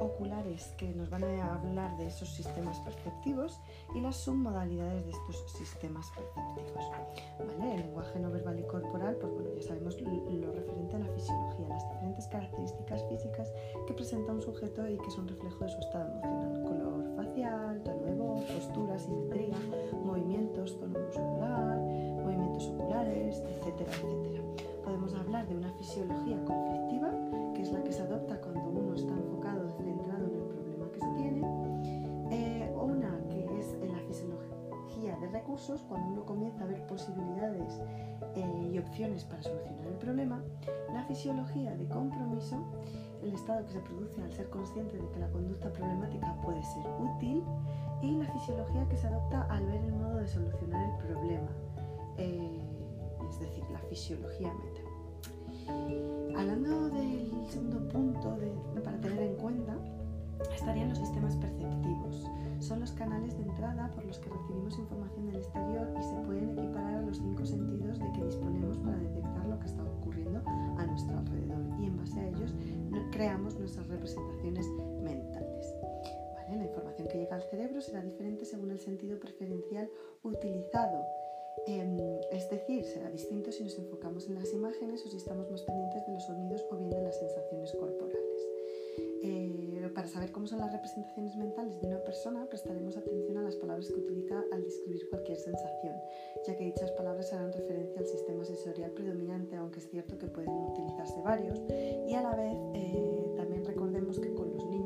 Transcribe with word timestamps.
oculares 0.00 0.74
que 0.76 0.88
nos 0.90 1.10
van 1.10 1.24
a 1.24 1.54
hablar 1.54 1.96
de 1.96 2.06
esos 2.06 2.28
sistemas 2.28 2.78
perceptivos 2.80 3.60
y 3.94 4.00
las 4.00 4.16
submodalidades 4.16 5.04
de 5.04 5.10
estos 5.10 5.50
sistemas 5.52 6.10
perceptivos. 6.10 6.84
¿Vale? 7.38 7.74
El 7.74 7.80
lenguaje 7.80 8.18
no 8.18 8.30
verbal 8.30 8.58
y 8.58 8.64
corporal, 8.64 9.16
pues 9.20 9.32
bueno, 9.32 9.50
ya 9.54 9.62
sabemos 9.62 10.00
lo 10.00 10.52
referente 10.52 10.96
a 10.96 10.98
la 11.00 11.08
fisiología, 11.08 11.68
las 11.68 11.88
diferentes 11.90 12.26
características 12.28 13.04
físicas 13.08 13.52
que 13.86 13.94
presenta 13.94 14.32
un 14.32 14.42
sujeto 14.42 14.88
y 14.88 14.98
que 14.98 15.10
son 15.10 15.28
reflejo 15.28 15.64
de 15.64 15.70
su 15.70 15.78
estado 15.80 16.10
emocional. 16.10 16.62
Color 16.62 17.16
facial, 17.16 17.82
tono 17.82 18.04
de 18.04 18.14
voz, 18.14 18.44
postura, 18.44 18.98
simetría, 18.98 19.56
movimientos, 20.04 20.78
tono 20.78 20.98
muscular, 20.98 21.78
movimientos 21.78 22.66
oculares, 22.68 23.42
etcétera, 23.46 23.92
etcétera. 23.92 24.42
Podemos 24.84 25.14
hablar 25.14 25.46
de 25.48 25.56
una 25.56 25.70
fisiología 25.72 26.42
conflictiva 26.44 27.10
que 27.54 27.62
es 27.62 27.72
la 27.72 27.82
que 27.82 27.92
se 27.92 28.02
adopta 28.02 28.40
cuando 28.40 28.70
uno 28.70 28.94
está 28.94 29.12
enfocado, 29.12 29.37
recursos, 35.58 35.84
cuando 35.88 36.12
uno 36.12 36.24
comienza 36.24 36.62
a 36.62 36.66
ver 36.66 36.86
posibilidades 36.86 37.80
eh, 38.36 38.70
y 38.72 38.78
opciones 38.78 39.24
para 39.24 39.42
solucionar 39.42 39.86
el 39.86 39.94
problema, 39.94 40.42
la 40.92 41.04
fisiología 41.04 41.74
de 41.74 41.86
compromiso, 41.88 42.56
el 43.22 43.32
estado 43.32 43.64
que 43.66 43.72
se 43.72 43.80
produce 43.80 44.22
al 44.22 44.32
ser 44.32 44.48
consciente 44.50 44.96
de 44.96 45.08
que 45.08 45.18
la 45.18 45.28
conducta 45.30 45.72
problemática 45.72 46.36
puede 46.42 46.62
ser 46.62 46.84
útil, 47.00 47.42
y 48.00 48.12
la 48.12 48.26
fisiología 48.26 48.88
que 48.88 48.96
se 48.96 49.08
adopta 49.08 49.42
al 49.50 49.66
ver 49.66 49.82
el 49.82 49.92
modo 49.92 50.18
de 50.18 50.28
solucionar 50.28 50.88
el 50.88 51.06
problema, 51.06 51.50
eh, 52.16 52.60
es 53.28 53.40
decir, 53.40 53.64
la 53.72 53.80
fisiología 53.80 54.52
meta. 54.54 56.38
Hablando 56.38 56.88
del 56.90 57.30
segundo 57.48 57.88
punto 57.88 58.38
para 58.84 59.00
tener 59.00 59.18
en 59.20 59.34
cuenta, 59.34 59.76
estarían 60.54 60.90
los 60.90 60.98
sistemas 60.98 61.36
perceptivos. 61.36 62.24
Son 62.60 62.80
los 62.80 62.92
canales 62.92 63.36
de 63.36 63.44
entrada 63.44 63.90
por 63.94 64.04
los 64.04 64.18
que 64.18 64.30
recibimos 64.30 64.78
información 64.78 65.26
del 65.26 65.36
exterior 65.36 65.88
y 65.98 66.02
se 66.02 66.14
pueden 66.26 66.50
equiparar 66.50 66.96
a 66.96 67.02
los 67.02 67.18
cinco 67.18 67.44
sentidos 67.46 67.98
de 67.98 68.12
que 68.12 68.24
disponemos 68.24 68.78
para 68.78 68.98
detectar 68.98 69.46
lo 69.46 69.58
que 69.58 69.66
está 69.66 69.84
ocurriendo 69.84 70.42
a 70.46 70.86
nuestro 70.86 71.18
alrededor 71.18 71.64
y 71.80 71.86
en 71.86 71.96
base 71.96 72.20
a 72.20 72.28
ellos 72.28 72.54
creamos 73.12 73.58
nuestras 73.58 73.86
representaciones 73.88 74.66
mentales. 75.02 75.74
La 76.50 76.64
información 76.64 77.08
que 77.08 77.18
llega 77.18 77.36
al 77.36 77.42
cerebro 77.42 77.80
será 77.80 78.00
diferente 78.00 78.44
según 78.44 78.70
el 78.70 78.80
sentido 78.80 79.20
preferencial 79.20 79.88
utilizado 80.22 81.04
Em, 81.66 81.98
es 82.30 82.48
decir, 82.50 82.84
será 82.84 83.10
distinto 83.10 83.52
si 83.52 83.62
nos 83.64 83.76
enfocamos 83.78 84.26
en 84.28 84.36
las 84.36 84.52
imágenes 84.52 85.04
o 85.04 85.08
si 85.08 85.16
estamos 85.16 85.50
más 85.50 85.62
pendientes 85.62 86.06
de 86.06 86.12
los 86.12 86.24
sonidos 86.24 86.64
o 86.70 86.76
bien 86.76 86.90
de 86.90 87.02
las 87.02 87.18
sensaciones 87.18 87.72
corporales. 87.72 88.48
Eh, 89.22 89.77
para 90.08 90.20
saber 90.20 90.32
cómo 90.32 90.46
son 90.46 90.60
las 90.60 90.72
representaciones 90.72 91.36
mentales 91.36 91.78
de 91.82 91.86
una 91.86 92.02
persona, 92.02 92.46
prestaremos 92.46 92.96
atención 92.96 93.36
a 93.36 93.42
las 93.42 93.56
palabras 93.56 93.88
que 93.88 94.00
utiliza 94.00 94.42
al 94.52 94.64
describir 94.64 95.06
cualquier 95.10 95.36
sensación, 95.36 95.94
ya 96.46 96.56
que 96.56 96.64
dichas 96.64 96.90
palabras 96.92 97.30
harán 97.34 97.52
referencia 97.52 98.00
al 98.00 98.06
sistema 98.06 98.42
sensorial 98.42 98.90
predominante, 98.92 99.56
aunque 99.56 99.80
es 99.80 99.90
cierto 99.90 100.16
que 100.16 100.26
pueden 100.28 100.50
utilizarse 100.50 101.20
varios, 101.20 101.60
y 102.08 102.14
a 102.14 102.22
la 102.22 102.34
vez 102.34 102.56
eh, 102.72 103.34
también 103.36 103.66
recordemos 103.66 104.18
que 104.18 104.32
con 104.32 104.50
los 104.50 104.64
niños 104.64 104.77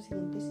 y 0.00 0.49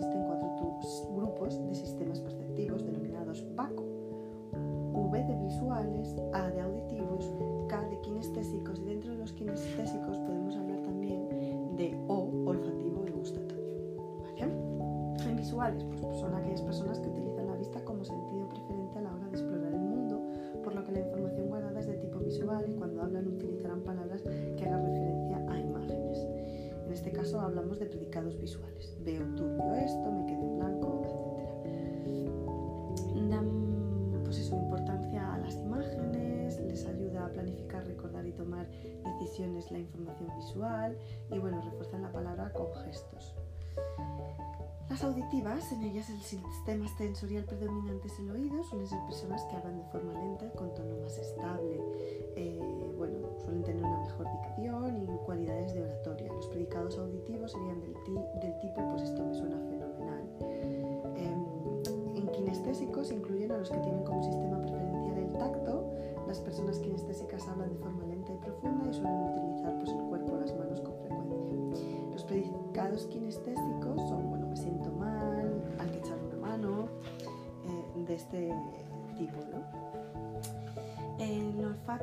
palabra 42.20 42.52
con 42.52 42.68
gestos. 42.84 43.34
Las 44.90 45.04
auditivas, 45.04 45.72
en 45.72 45.84
ellas 45.84 46.10
el 46.10 46.20
sistema 46.20 46.88
sensorial 46.98 47.46
predominante 47.46 48.08
es 48.08 48.20
el 48.20 48.32
oído, 48.32 48.62
suelen 48.64 48.88
ser 48.88 49.00
personas 49.06 49.44
que 49.46 49.56
hablan 49.56 49.78
de 49.78 49.86
forma 49.86 50.14
lenta, 50.14 50.52
con 50.54 50.74
tono 50.74 50.98
más 51.02 51.18
estable. 51.18 51.80
Eh, 52.36 52.94
bueno, 52.98 53.20
suelen 53.38 53.64
tener 53.64 53.84
una 53.84 54.02
mejor 54.02 54.26
dicción 54.32 54.98
y 54.98 55.06
cualidades 55.26 55.74
de 55.74 55.84
oratoria. 55.84 56.34
Los 56.34 56.48
predicados 56.48 56.98
auditivos 56.98 57.52
serían 57.54 57.80
del, 57.80 57.94
tipo, 58.60 58.90
pues 58.92 59.04
esto 59.04 59.24
me 59.24 59.36
suena 59.36 59.58
fenomenal. 59.70 60.24
Em, 61.16 62.18
en 62.18 62.28
kinestésicos 62.34 63.12
incluyen 63.12 63.52
a 63.54 63.60
los 63.60 63.70
que 63.70 63.78
tienen 63.78 64.04
como 64.04 64.24
sistema 64.24 64.60
preferencial 64.60 65.18
el 65.20 65.34
tacto. 65.38 65.94
Las 66.28 66.40
personas 66.42 66.80
kinestésicas 66.80 67.48
hablan 67.48 67.70
de 67.70 67.78
forma 67.78 68.06
lenta 68.06 68.34
y 68.34 68.38
profunda 68.38 68.79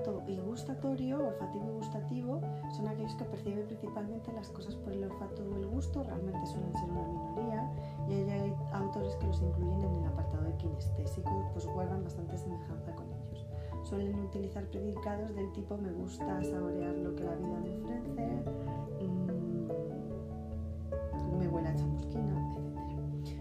olfato 0.06 0.23
y 0.31 0.38
gustatorio, 0.38 1.29
olfativo 1.29 1.67
y 1.69 1.75
gustativo, 1.75 2.41
son 2.70 2.88
aquellos 2.88 3.14
que 3.14 3.25
perciben 3.25 3.67
principalmente 3.67 4.32
las 4.32 4.50
cosas 4.50 4.75
por 4.76 4.93
el 4.93 5.05
olfato 5.05 5.43
o 5.43 5.56
el 5.56 5.67
gusto, 5.67 6.03
realmente 6.05 6.47
suelen 6.47 6.73
ser 6.75 6.91
una 6.91 7.06
minoría, 7.08 7.73
y 8.08 8.31
hay 8.31 8.55
autores 8.73 9.17
que 9.17 9.26
los 9.26 9.43
incluyen 9.43 9.82
en 9.82 9.94
el 9.94 10.05
apartado 10.06 10.44
de 10.44 10.56
kinestésico, 10.56 11.50
pues 11.53 11.67
guardan 11.67 12.05
bastante 12.05 12.38
semejanza 12.38 12.94
con 12.94 13.06
ellos. 13.12 13.47
Suelen 13.82 14.19
utilizar 14.19 14.64
predicados 14.67 15.35
del 15.35 15.53
tipo 15.53 15.76
me 15.76 15.93
gusta 15.93 16.43
saborear 16.44 16.94
lo 16.97 17.14
que 17.14 17.25
la 17.25 17.35
vida 17.35 17.61
me 17.61 17.70
ofrece, 17.70 18.14
me 21.38 21.49
huele 21.49 21.69
a 21.69 21.76
chamusquina, 21.76 22.55
etc. 22.55 22.67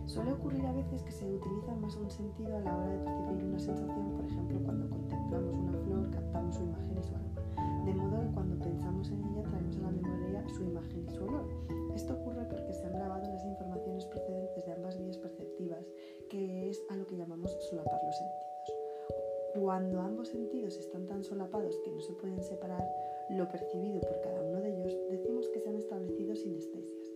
Suele 0.05 0.33
ocurrir 0.33 0.65
a 0.65 0.71
veces 0.73 1.01
que 1.03 1.11
se 1.11 1.25
utiliza 1.25 1.75
más 1.75 1.95
un 1.95 2.09
sentido 2.09 2.57
a 2.57 2.59
la 2.59 2.77
hora 2.77 2.89
de 2.89 2.97
percibir 2.99 3.43
una 3.45 3.59
sensación, 3.59 4.11
por 4.11 4.25
ejemplo, 4.25 4.59
cuando 4.63 4.89
contemplamos 4.89 5.55
una 5.55 5.74
su 6.55 6.63
imagen 6.63 6.97
y 6.97 7.03
su 7.03 7.15
aroma. 7.15 7.85
De 7.85 7.93
modo 7.93 8.21
que 8.21 8.33
cuando 8.33 8.57
pensamos 8.63 9.09
en 9.11 9.23
ella 9.25 9.43
traemos 9.43 9.77
a 9.77 9.81
la 9.81 9.91
memoria 9.91 10.47
su 10.47 10.63
imagen 10.63 11.05
y 11.05 11.09
su 11.11 11.23
olor. 11.23 11.45
Esto 11.93 12.13
ocurre 12.13 12.45
porque 12.49 12.73
se 12.73 12.85
han 12.85 12.93
grabado 12.93 13.27
las 13.29 13.45
informaciones 13.45 14.05
procedentes 14.05 14.65
de 14.65 14.71
ambas 14.71 14.97
vías 14.97 15.17
perceptivas, 15.17 15.85
que 16.29 16.69
es 16.69 16.81
a 16.89 16.95
lo 16.95 17.05
que 17.07 17.17
llamamos 17.17 17.51
solapar 17.69 17.99
los 18.05 18.15
sentidos. 18.15 18.45
cuando 19.55 20.01
ambos 20.01 20.27
sentidos 20.27 20.77
están 20.77 21.07
tan 21.07 21.23
solapados 21.23 21.79
que 21.83 21.91
no 21.91 22.01
se 22.01 22.13
pueden 22.13 22.41
separar 22.43 22.85
lo 23.29 23.47
percibido 23.47 24.01
por 24.01 24.19
cada 24.21 24.41
uno 24.41 24.59
de 24.59 24.69
ellos, 24.69 24.93
decimos 25.09 25.47
que 25.49 25.59
se 25.59 25.69
han 25.69 25.77
establecido 25.77 26.35
sinestesias, 26.35 27.07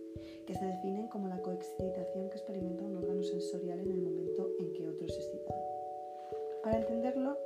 que 0.46 0.54
se 0.54 0.64
definen 0.64 1.08
como 1.08 1.28
la 1.28 1.40
coexcitación 1.42 2.30
que 2.30 2.36
experimenta 2.38 2.84
un 2.84 2.96
órgano 2.96 3.22
sensorial 3.22 3.80
en 3.80 3.90
el 3.90 4.00
momento 4.00 4.50
en 4.58 4.72
que 4.72 4.88
otro 4.88 5.06
es 5.06 5.16
excitado. 5.16 5.60
Para 6.62 6.78
entenderlo, 6.78 7.36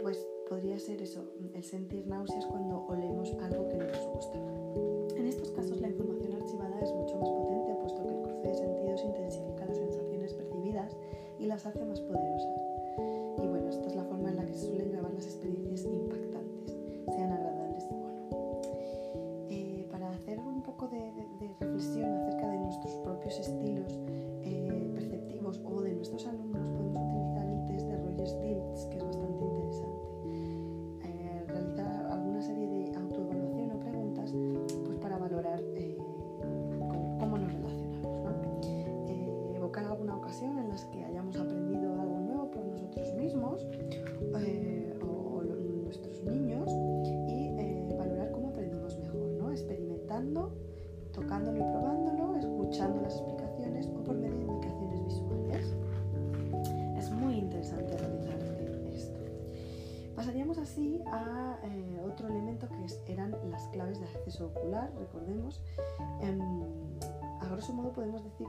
pues 0.00 0.26
podría 0.48 0.78
ser 0.78 1.02
eso, 1.02 1.24
el 1.54 1.64
sentir 1.64 2.06
náuseas 2.06 2.46
cuando 2.46 2.86
olemos 2.86 3.32
algo 3.42 3.68
que 3.68 3.76
no 3.76 3.84
nos 3.84 4.06
gusta. 4.14 4.38
En 5.16 5.26
estos 5.26 5.50
casos 5.50 5.80
la 5.80 5.88
información 5.88 6.34
archivada 6.34 6.80
es 6.80 6.92
mucho 6.92 7.16
más 7.16 7.28
potente, 7.28 7.74
puesto 7.80 8.06
que 8.06 8.14
el 8.14 8.22
cruce 8.22 8.48
de 8.48 8.54
sentidos 8.54 9.04
intensifica 9.04 9.66
las 9.66 9.76
sensaciones 9.76 10.34
percibidas 10.34 10.96
y 11.38 11.46
las 11.46 11.66
hace 11.66 11.84
más 11.84 12.00
poderosas. 12.00 12.60
Y 13.42 13.46
bueno, 13.46 13.68
esta 13.68 13.86
es 13.86 13.96
la 13.96 14.04
forma 14.04 14.30
en 14.30 14.36
la 14.36 14.46
que 14.46 14.54
se 14.54 14.66
suelen 14.66 14.92
grabar 14.92 15.12
las 15.12 15.26
experiencias 15.26 15.55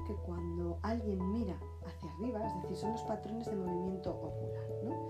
que 0.05 0.15
cuando 0.25 0.79
alguien 0.83 1.31
mira 1.31 1.59
hacia 1.85 2.11
arriba, 2.13 2.45
es 2.45 2.61
decir, 2.61 2.77
son 2.77 2.91
los 2.91 3.01
patrones 3.03 3.47
de 3.49 3.55
movimiento 3.55 4.11
ocular. 4.11 4.67
¿no? 4.83 5.07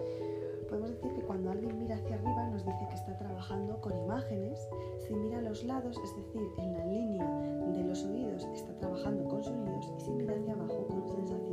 Podemos 0.67 0.91
decir 0.91 1.13
que 1.13 1.21
cuando 1.21 1.51
alguien 1.51 1.77
mira 1.77 1.95
hacia 1.95 2.15
arriba 2.15 2.47
nos 2.47 2.65
dice 2.65 2.87
que 2.89 2.95
está 2.95 3.17
trabajando 3.17 3.79
con 3.79 3.97
imágenes, 3.97 4.67
si 4.97 5.15
mira 5.15 5.39
a 5.39 5.41
los 5.41 5.63
lados, 5.63 5.99
es 6.03 6.15
decir, 6.15 6.41
en 6.57 6.73
la 6.73 6.85
línea 6.85 7.25
de 7.73 7.83
los 7.83 8.03
oídos, 8.03 8.43
está 8.53 8.75
trabajando 8.75 9.23
con 9.25 9.43
sonidos 9.43 9.93
y 9.97 10.01
si 10.01 10.11
mira 10.11 10.35
hacia 10.35 10.53
abajo 10.53 10.87
con 10.87 11.07
sensaciones 11.07 11.46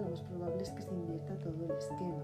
lo 0.00 0.10
más 0.10 0.20
probable 0.22 0.62
es 0.62 0.70
que 0.70 0.82
se 0.82 0.90
invierta 0.90 1.36
todo 1.38 1.64
el 1.64 1.70
esquema. 1.72 2.22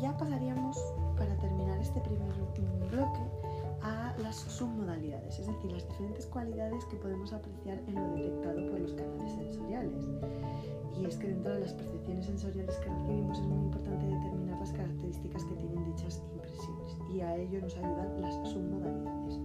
ya 0.00 0.16
pasaríamos, 0.16 0.78
para 1.16 1.36
terminar 1.38 1.78
este 1.80 2.00
primer 2.00 2.32
bloque, 2.90 3.20
a 3.82 4.14
las 4.22 4.36
submodalidades, 4.36 5.38
es 5.38 5.46
decir, 5.46 5.72
las 5.72 5.86
diferentes 5.88 6.26
cualidades 6.26 6.84
que 6.86 6.96
podemos 6.96 7.32
apreciar 7.32 7.78
en 7.86 7.94
lo 7.94 8.14
detectado 8.14 8.70
por 8.70 8.80
los 8.80 8.92
canales 8.92 9.32
sensoriales. 9.32 10.04
Y 11.00 11.04
es 11.04 11.16
que 11.16 11.28
dentro 11.28 11.54
de 11.54 11.60
las 11.60 11.72
percepciones 11.74 12.26
sensoriales 12.26 12.76
que 12.76 12.90
recibimos 12.90 13.38
es 13.38 13.46
muy 13.46 13.64
importante 13.66 14.06
determinar 14.06 14.58
las 14.58 14.72
características 14.72 15.44
que 15.44 15.54
tienen 15.54 15.84
dichas 15.84 16.22
impresiones. 16.34 16.37
Y 17.12 17.20
a 17.20 17.36
ello 17.36 17.60
nos 17.60 17.76
ayudan 17.76 18.20
las 18.20 18.48
submodalidades, 18.50 19.38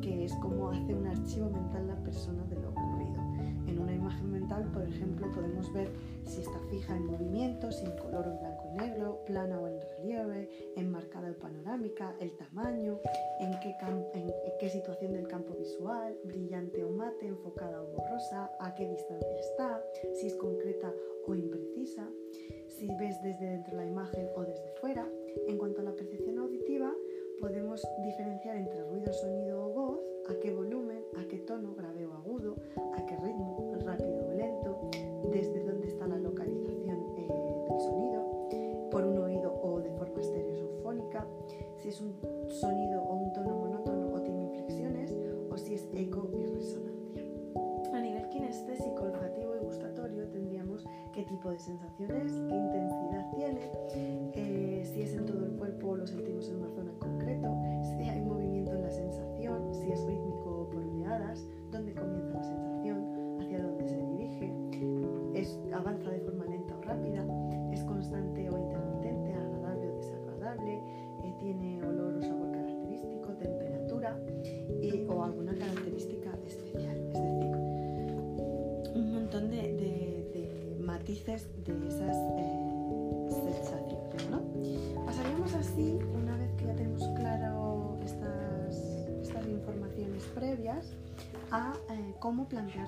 que 0.00 0.24
es 0.24 0.34
como 0.36 0.70
hace 0.70 0.94
un 0.94 1.06
archivo 1.06 1.50
mental 1.50 1.88
la 1.88 1.96
persona 1.96 2.44
de 2.44 2.56
lo 2.56 2.70
ocurrido. 2.70 3.20
En 3.66 3.78
una 3.78 3.92
imagen 3.92 4.30
mental, 4.30 4.70
por 4.72 4.82
ejemplo, 4.82 5.30
podemos 5.32 5.72
ver 5.72 5.90
si 6.24 6.40
está 6.40 6.58
fija 6.70 6.96
en 6.96 7.06
movimiento, 7.06 7.70
si 7.70 7.84
en 7.84 7.96
color 7.98 8.26
o 8.26 8.32
en 8.32 8.40
blanco 8.40 8.64
y 8.68 8.78
negro, 8.78 9.22
plana 9.26 9.60
o 9.60 9.68
en 9.68 9.80
relieve, 9.80 10.48
enmarcada 10.76 11.30
o 11.30 11.34
panorámica, 11.34 12.14
el 12.20 12.36
tamaño, 12.36 12.98
en 13.40 13.50
qué, 13.60 13.74
en 14.14 14.32
qué 14.58 14.68
situación 14.68 15.12
del 15.12 15.28
campo 15.28 15.54
visual, 15.54 16.16
brillante 16.24 16.84
o 16.84 16.90
mate, 16.90 17.26
enfocada 17.26 17.82
o 17.82 17.86
borrosa, 17.86 18.50
a 18.60 18.74
qué 18.74 18.88
distancia 18.88 19.38
está, 19.38 19.82
si 20.14 20.26
es 20.26 20.34
concreta 20.36 20.92
o 21.26 21.34
imprecisa, 21.34 22.08
si 22.68 22.88
ves 22.96 23.20
desde 23.22 23.46
dentro 23.46 23.76
la 23.76 23.86
imagen 23.86 24.28
o 24.36 24.42
desde 24.42 24.70
fuera. 24.80 25.06
En 25.46 25.58
cuanto 25.58 25.80
a 25.80 25.84
la 25.84 25.92
percepción 25.92 26.38
auditiva, 26.38 26.69
podemos 27.40 27.82
diferenciar 28.02 28.56
entre 28.56 28.82
ruido, 28.82 29.12
sonido 29.12 29.66
o 29.66 29.72
voz, 29.72 30.00
a 30.28 30.34
qué 30.40 30.52
volumen, 30.52 31.02
a 31.16 31.26
qué 31.26 31.38
tono, 31.38 31.74
grave 31.74 32.06
o 32.06 32.12
agudo, 32.12 32.56
a 32.94 33.06
qué 33.06 33.16
ritmo, 33.16 33.74
rápido 33.84 34.26
o 34.26 34.32
lento, 34.32 34.90
desde 35.32 35.64
dónde 35.64 35.88
está 35.88 36.06
la 36.06 36.18
localización 36.18 36.98
eh, 37.16 37.28
del 37.68 37.80
sonido, 37.80 38.90
por 38.90 39.04
un 39.04 39.18
oído 39.18 39.58
o 39.62 39.80
de 39.80 39.90
forma 39.92 40.20
estereofónica, 40.20 41.26
si 41.78 41.88
es 41.88 42.00
un 42.00 42.14
sonido 42.48 43.02
o 43.02 43.14
un 43.14 43.32
tono 43.32 43.56
monótono 43.56 44.14
o 44.14 44.20
tiene 44.20 44.42
inflexiones, 44.42 45.16
o 45.50 45.56
si 45.56 45.74
es 45.74 45.88
eco 45.94 46.28
y 46.38 46.44
tipo 51.40 51.50
de 51.52 51.58
sensaciones, 51.58 52.32
qué 52.32 52.54
intensidad 52.54 53.30
tiene, 53.34 53.72
eh, 54.34 54.82
si 54.84 55.00
es 55.00 55.14
en 55.14 55.24
todo 55.24 55.46
el 55.46 55.52
cuerpo 55.52 55.88
o 55.88 55.96
lo 55.96 56.06
sentimos 56.06 56.46
en 56.50 56.56
una 56.56 56.68
zona 56.68 56.90
en 56.90 56.98
concreto, 56.98 57.56
si 57.82 58.10
hay 58.10 58.20
movimiento 58.20 58.72
en 58.74 58.82
la 58.82 58.90
sensación, 58.90 59.74
si 59.74 59.90
es 59.90 60.04
rítmico 60.04 60.50
o 60.50 60.68
por 60.68 60.84
oleadas, 60.84 61.46
dónde 61.70 61.94
comienza 61.94 62.19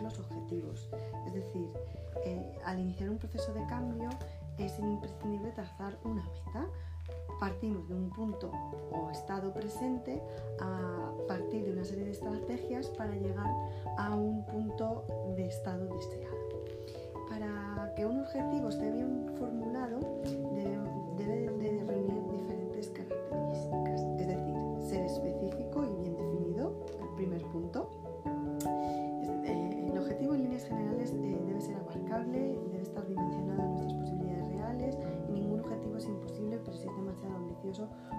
los 0.03 0.19
objetivos. 0.19 0.89
Es 1.27 1.35
decir, 1.35 1.69
eh, 2.25 2.59
al 2.65 2.79
iniciar 2.79 3.11
un 3.11 3.19
proceso 3.19 3.53
de 3.53 3.65
cambio 3.67 4.09
es 4.59 4.79
imprescindible 4.79 5.51
trazar 5.53 5.99
una 6.05 6.23
meta. 6.23 6.67
Partimos 7.41 7.89
de 7.89 7.95
un 7.95 8.11
punto 8.11 8.53
o 8.93 9.11
estado 9.11 9.53
presente 9.53 10.23
a 10.61 11.13
partir 11.27 11.65
de 11.65 11.73
una 11.73 11.85
serie 11.85 12.05
de 12.05 12.13
estrategias 12.13 12.89
para 12.91 13.13
llegar 13.17 13.51
a 13.99 14.15
un 14.15 14.45
punto 14.47 15.05
de 15.37 15.47
estado 15.47 15.87
deseado. 15.87 16.37
Para 17.29 17.93
que 17.97 18.07
un 18.07 18.21
objetivo 18.21 18.69
esté 18.69 18.91
bien 18.93 19.35
formulado, 19.39 19.99
debe 21.17 21.49
de 21.59 21.92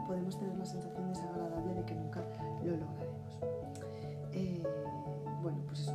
podemos 0.08 0.38
tener 0.38 0.58
la 0.58 0.66
sensación 0.66 1.08
desagradable 1.10 1.74
de 1.74 1.86
que 1.86 1.96
nunca 1.96 2.22
lo 2.64 2.78
lograremos. 2.78 3.40
Eh, 4.34 4.64
bueno, 5.42 5.60
pues 5.68 5.82
eso, 5.82 5.94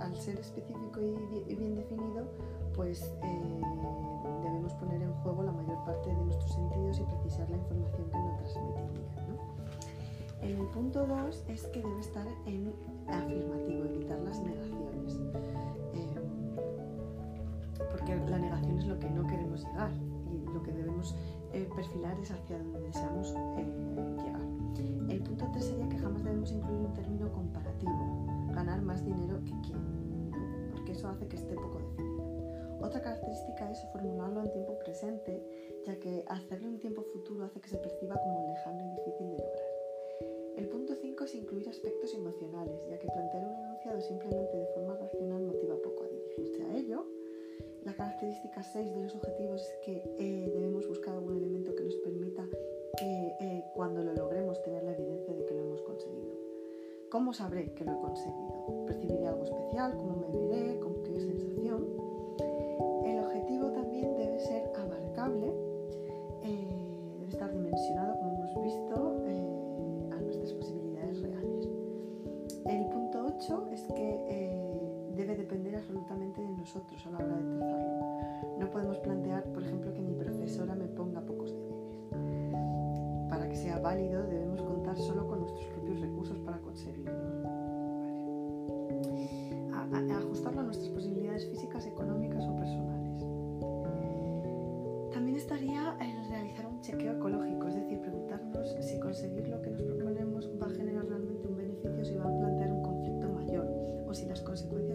al 0.00 0.16
ser, 0.16 0.38
específico 0.38 1.00
y, 1.00 1.52
y, 1.52 1.54
bien 1.56 1.74
definido, 1.74 2.24
pues 2.74 3.02
eh, 3.22 3.60
debemos 4.42 4.72
poner 4.74 5.02
en 5.02 5.12
juego 5.22 5.42
la 5.42 5.52
mayor 5.52 5.84
parte 5.84 6.08
de 6.08 6.14
nuestros 6.14 6.52
sentidos 6.52 7.00
y 7.00 7.02
precisar 7.02 7.50
la 7.50 7.56
información 7.56 8.10
que 8.10 8.18
nos 8.18 8.36
transmitiría. 8.52 9.26
¿no? 9.28 10.46
En 10.46 10.60
el 10.60 10.66
punto 10.68 11.06
2 11.06 11.44
es 11.48 11.66
que 11.66 11.82
debe 11.82 12.00
estar 12.00 12.26
en 12.46 12.72
afirmativo, 13.08 13.84
evitar 13.84 14.18
las 14.20 14.38
negaciones. 14.40 15.18
Eh, 15.94 16.20
porque 17.90 18.16
la 18.30 18.38
negación 18.38 18.78
es 18.78 18.86
lo 18.86 18.98
que 18.98 19.10
no 19.10 19.26
queremos 19.26 19.64
llegar 19.64 19.90
y 20.30 20.52
lo 20.52 20.62
que 20.62 20.72
debemos 20.72 21.14
eh, 21.56 21.68
perfilar 21.74 22.18
es 22.20 22.30
hacia 22.30 22.58
donde 22.58 22.80
deseamos 22.80 23.34
eh, 23.56 23.66
llegar. 24.22 24.42
El 25.08 25.22
punto 25.22 25.48
3 25.52 25.64
sería 25.64 25.88
que 25.88 25.96
jamás 25.96 26.22
debemos 26.22 26.52
incluir 26.52 26.80
un 26.80 26.92
término 26.92 27.32
comparativo, 27.32 28.26
ganar 28.52 28.82
más 28.82 29.02
dinero 29.02 29.42
que 29.42 29.52
quién, 29.64 30.30
porque 30.70 30.92
eso 30.92 31.08
hace 31.08 31.26
que 31.26 31.36
esté 31.36 31.54
poco 31.54 31.78
definido. 31.78 32.76
Otra 32.82 33.00
característica 33.00 33.70
es 33.70 33.82
formularlo 33.90 34.42
en 34.42 34.52
tiempo 34.52 34.78
presente, 34.80 35.42
ya 35.86 35.98
que 35.98 36.24
hacerlo 36.28 36.68
en 36.68 36.78
tiempo 36.78 37.02
futuro 37.14 37.44
hace 37.44 37.58
que 37.58 37.70
se 37.70 37.78
perciba 37.78 38.20
como 38.20 38.46
lejano 38.48 38.82
y 38.84 38.90
difícil 39.00 39.30
de 39.30 39.38
lograr. 39.38 39.76
El 40.56 40.68
punto 40.68 40.94
5 40.94 41.24
es 41.24 41.34
incluir 41.36 41.68
aspectos 41.70 42.12
emocionales, 42.12 42.86
ya 42.90 42.98
que 42.98 43.08
plantear 43.08 43.46
un 43.46 43.64
enunciado 43.64 44.00
simplemente 44.02 44.56
de 44.58 44.66
forma 44.74 44.94
racional 44.96 45.42
motiva 45.42 45.55
La 47.86 47.94
característica 47.94 48.64
6 48.64 48.96
de 48.96 49.02
los 49.04 49.14
objetivos 49.14 49.62
es 49.62 49.78
que 49.84 50.02
eh, 50.18 50.50
debemos 50.52 50.88
buscar 50.88 51.14
algún 51.14 51.36
elemento 51.36 51.72
que 51.76 51.84
nos 51.84 51.94
permita 51.98 52.44
que 52.98 53.36
eh, 53.40 53.64
cuando 53.76 54.02
lo 54.02 54.12
logremos 54.12 54.60
tener 54.64 54.82
la 54.82 54.90
evidencia 54.90 55.32
de 55.32 55.44
que 55.44 55.54
lo 55.54 55.60
hemos 55.60 55.82
conseguido. 55.82 56.34
¿Cómo 57.10 57.32
sabré 57.32 57.72
que 57.74 57.84
lo 57.84 57.92
he 57.92 58.00
conseguido? 58.00 58.86
¿Percibiré 58.88 59.28
algo 59.28 59.44
especial? 59.44 59.94
¿Cómo 59.96 60.16
me 60.16 60.48
veré? 60.48 60.80
¿Con 60.80 61.00
qué 61.04 61.20
sensación? 61.20 61.86
El 63.04 63.20
objetivo 63.20 63.70
también 63.70 64.16
debe 64.16 64.40
ser 64.40 64.68
abarcable, 64.74 65.46
eh, 66.42 66.66
debe 67.20 67.30
estar 67.30 67.52
dimensionado, 67.52 68.18
como 68.18 68.34
hemos 68.34 68.64
visto, 68.64 69.05
depender 75.56 75.76
absolutamente 75.76 76.42
de 76.42 76.48
nosotros 76.50 77.06
a 77.06 77.10
la 77.12 77.18
hora 77.18 77.36
de 77.36 77.56
trazarlo. 77.56 78.58
No 78.58 78.70
podemos 78.70 78.98
plantear, 78.98 79.42
por 79.44 79.62
ejemplo, 79.62 79.90
que 79.94 80.02
mi 80.02 80.12
profesora 80.12 80.74
me 80.74 80.86
ponga 80.86 81.22
pocos 81.22 81.50
deberes. 81.50 81.96
Para 83.30 83.48
que 83.48 83.56
sea 83.56 83.78
válido 83.78 84.22
debemos 84.26 84.60
contar 84.60 84.98
solo 84.98 85.26
con 85.26 85.40
nuestros 85.40 85.64
propios 85.66 86.00
recursos 86.00 86.38
para 86.40 86.58
conseguirlo. 86.58 87.10
Vale. 89.90 90.12
A, 90.12 90.14
a 90.14 90.18
ajustarlo 90.18 90.60
a 90.60 90.64
nuestras 90.64 90.90
posibilidades 90.90 91.48
físicas, 91.48 91.86
económicas 91.86 92.44
o 92.44 92.54
personales. 92.56 93.24
También 95.10 95.38
estaría 95.38 95.96
el 96.00 96.28
realizar 96.28 96.66
un 96.66 96.82
chequeo 96.82 97.14
ecológico, 97.14 97.68
es 97.68 97.76
decir, 97.76 97.98
preguntarnos 98.00 98.76
si 98.80 99.00
conseguir 99.00 99.48
lo 99.48 99.62
que 99.62 99.70
nos 99.70 99.82
proponemos 99.82 100.50
va 100.60 100.66
a 100.66 100.70
generar 100.70 101.06
realmente 101.06 101.48
un 101.48 101.56
beneficio, 101.56 102.04
si 102.04 102.14
va 102.16 102.24
a 102.24 102.38
plantear 102.38 102.72
un 102.72 102.82
conflicto 102.82 103.28
mayor 103.30 103.66
o 104.06 104.14
si 104.14 104.24
las 104.26 104.40
consecuencias 104.40 104.85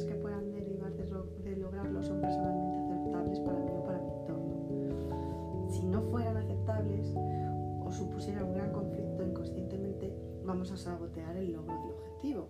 sabotear 10.82 11.38
el 11.38 11.54
logro 11.54 11.74
del 11.82 11.92
objetivo. 11.92 12.48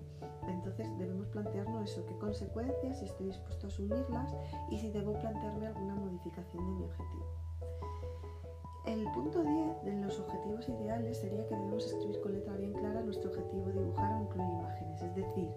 Entonces 0.48 0.88
debemos 0.98 1.28
plantearnos 1.28 1.90
eso, 1.90 2.06
qué 2.06 2.18
consecuencias, 2.18 3.00
si 3.00 3.06
estoy 3.06 3.28
dispuesto 3.28 3.68
a 3.68 3.70
asumirlas 3.70 4.36
y 4.70 4.78
si 4.78 4.90
debo 4.90 5.14
plantearme 5.14 5.68
alguna 5.68 5.96
modificación 5.96 6.66
de 6.66 6.72
mi 6.74 6.84
objetivo. 6.86 7.26
El 8.86 9.04
punto 9.12 9.44
10 9.44 9.84
de 9.84 10.02
los 10.02 10.20
objetivos 10.20 10.68
ideales 10.68 11.18
sería 11.18 11.46
que 11.48 11.56
debemos 11.56 11.86
escribir 11.86 12.20
con 12.22 12.34
letra 12.34 12.56
bien 12.58 12.74
clara 12.74 13.02
nuestro 13.02 13.30
objetivo, 13.30 13.70
dibujar 13.70 14.14
o 14.14 14.24
incluir 14.24 14.50
imágenes, 14.50 15.02
es 15.04 15.16
decir, 15.16 15.50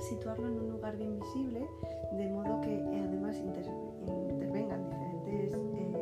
situarlo 0.00 0.48
en 0.48 0.58
un 0.58 0.70
lugar 0.70 0.96
bien 0.96 1.18
visible, 1.18 1.66
de 2.12 2.28
modo 2.28 2.60
que 2.60 2.74
eh, 2.74 3.04
además 3.06 3.36
inter 3.38 3.66
intervengan 4.30 4.90
diferentes 4.90 5.54
eh, 5.54 5.94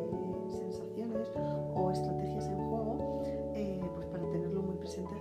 sensaciones 0.49 1.29
o 1.75 1.91
estrategias 1.91 2.47
en 2.47 2.57
juego, 2.57 3.23
eh, 3.55 3.81
pues 3.95 4.07
para 4.09 4.29
tenerlo 4.31 4.63
muy 4.63 4.77
presente 4.77 5.15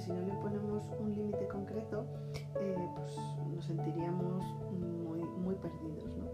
si 0.00 0.12
no 0.12 0.20
le 0.22 0.32
ponemos 0.34 0.82
un 0.98 1.14
límite 1.14 1.46
concreto, 1.48 2.06
eh, 2.58 2.88
pues 2.96 3.16
nos 3.54 3.64
sentiríamos 3.64 4.42
muy, 4.72 5.20
muy 5.20 5.54
perdidos. 5.56 6.16
¿no? 6.16 6.24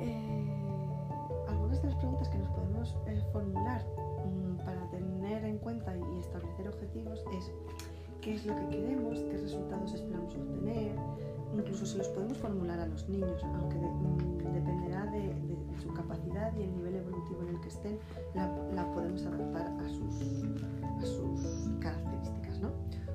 Eh, 0.00 1.46
algunas 1.48 1.82
de 1.82 1.88
las 1.88 1.96
preguntas 1.96 2.28
que 2.28 2.38
nos 2.38 2.48
podemos 2.50 2.96
eh, 3.06 3.20
formular 3.32 3.84
um, 4.24 4.56
para 4.58 4.88
tener 4.90 5.44
en 5.44 5.58
cuenta 5.58 5.96
y 5.96 6.20
establecer 6.20 6.68
objetivos 6.68 7.24
es 7.36 7.50
qué 8.20 8.34
es 8.34 8.46
lo 8.46 8.54
que 8.54 8.68
queremos, 8.68 9.18
qué 9.18 9.36
resultados 9.36 9.94
esperamos 9.94 10.34
obtener, 10.34 10.96
incluso 11.60 11.86
se 11.86 11.98
los 11.98 12.08
podemos 12.08 12.38
formular 12.38 12.78
a 12.80 12.86
los 12.86 13.08
niños, 13.08 13.42
aunque 13.42 13.76
um, 13.76 14.18
dependerá 14.52 15.06
de, 15.06 15.34
su 15.80 15.92
capacidad 15.92 16.54
y 16.56 16.62
el 16.62 16.72
nivel 16.72 16.96
evolutivo 16.96 17.42
en 17.42 17.48
el 17.48 17.60
que 17.60 17.68
estén, 17.68 17.98
la, 18.34 18.92
podemos 18.94 19.24
adaptar 19.26 19.66
a 19.66 19.88
sus, 19.88 21.68
características. 21.80 22.60
¿no? 22.60 22.70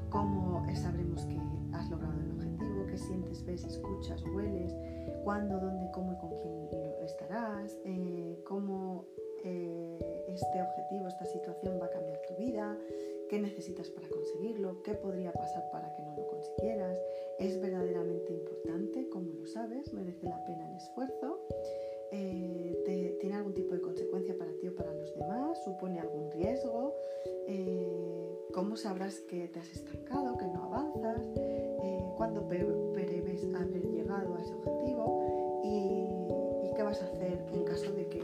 ¿Cómo 0.09 0.65
sabremos 0.75 1.25
que 1.25 1.39
has 1.73 1.89
logrado 1.89 2.19
el 2.19 2.31
objetivo? 2.31 2.85
¿Qué 2.87 2.97
sientes, 2.97 3.45
ves, 3.45 3.63
escuchas, 3.63 4.23
hueles? 4.35 4.75
¿Cuándo, 5.23 5.59
dónde, 5.59 5.89
cómo 5.91 6.13
y 6.13 6.17
con 6.17 6.35
quién 6.37 6.69
estarás? 7.01 7.77
Eh, 7.85 8.41
¿Cómo 8.45 9.05
eh, 9.43 9.99
este 10.27 10.61
objetivo, 10.61 11.07
esta 11.07 11.25
situación 11.25 11.79
va 11.81 11.85
a 11.85 11.89
cambiar 11.89 12.19
tu 12.27 12.35
vida? 12.35 12.77
¿Qué 13.29 13.39
necesitas 13.39 13.89
para 13.89 14.07
conseguirlo? 14.09 14.81
¿Qué 14.83 14.95
podría 14.95 15.31
pasar 15.31 15.69
para 15.71 15.93
que 15.93 16.01
no 16.01 16.15
lo 16.15 16.27
consiguieras? 16.27 16.97
¿Es 17.39 17.59
verdaderamente 17.61 18.33
importante? 18.33 19.07
¿Cómo 19.09 19.31
lo 19.31 19.45
sabes? 19.47 19.93
¿Merece 19.93 20.25
la 20.27 20.43
pena 20.45 20.69
el 20.69 20.75
esfuerzo? 20.75 21.39
Eh, 22.11 23.15
¿Tiene 23.21 23.35
algún 23.35 23.53
tipo 23.53 23.73
de 23.73 23.81
consecuencia 23.81 24.37
para 24.37 24.51
ti 24.59 24.67
o 24.67 24.75
para 24.75 24.93
los 24.93 25.15
demás? 25.15 25.63
¿Supone 25.63 25.99
algún 25.99 26.29
riesgo? 26.31 26.93
Eh, 27.47 28.37
¿Cómo 28.53 28.75
sabrás 28.75 29.21
que 29.21 29.47
te 29.47 29.59
has 29.59 29.71
estancado, 29.71 30.37
que 30.37 30.45
no 30.47 30.63
avanzas? 30.63 31.21
Eh, 31.37 32.03
¿Cuándo 32.17 32.45
prevés 32.47 33.47
haber 33.55 33.85
llegado 33.85 34.35
a 34.35 34.41
ese 34.41 34.53
objetivo? 34.55 35.61
¿Y, 35.63 36.67
¿Y, 36.67 36.73
qué 36.73 36.83
vas 36.83 37.01
a 37.01 37.05
hacer 37.05 37.39
en 37.53 37.63
caso 37.63 37.91
de 37.93 38.07
que 38.07 38.19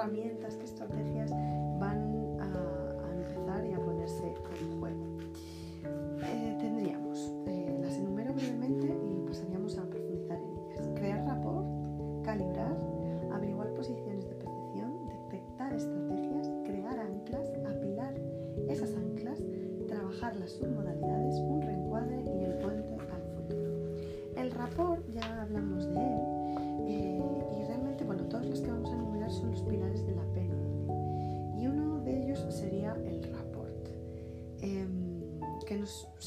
herramientas, 0.00 0.56
qué 0.56 0.64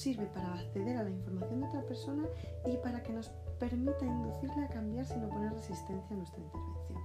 sirve 0.04 0.26
para 0.34 0.54
acceder 0.56 0.98
a 0.98 1.04
la 1.04 1.10
información 1.10 1.62
de 1.62 1.68
otra 1.68 1.82
persona 1.84 2.28
y 2.66 2.76
para 2.78 3.02
que 3.04 3.14
nos 3.14 3.30
permita 3.58 4.06
inducirle 4.06 4.66
a 4.66 4.68
cambiar 4.68 5.06
sin 5.06 5.24
oponer 5.24 5.54
resistencia 5.54 6.14
a 6.14 6.18
nuestra 6.18 6.42
intervención. 6.42 7.00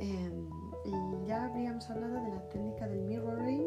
Eh, 0.00 1.24
ya 1.24 1.44
habríamos 1.44 1.88
hablado 1.88 2.14
de 2.14 2.30
la 2.30 2.48
técnica 2.48 2.88
del 2.88 3.02
mirroring, 3.02 3.62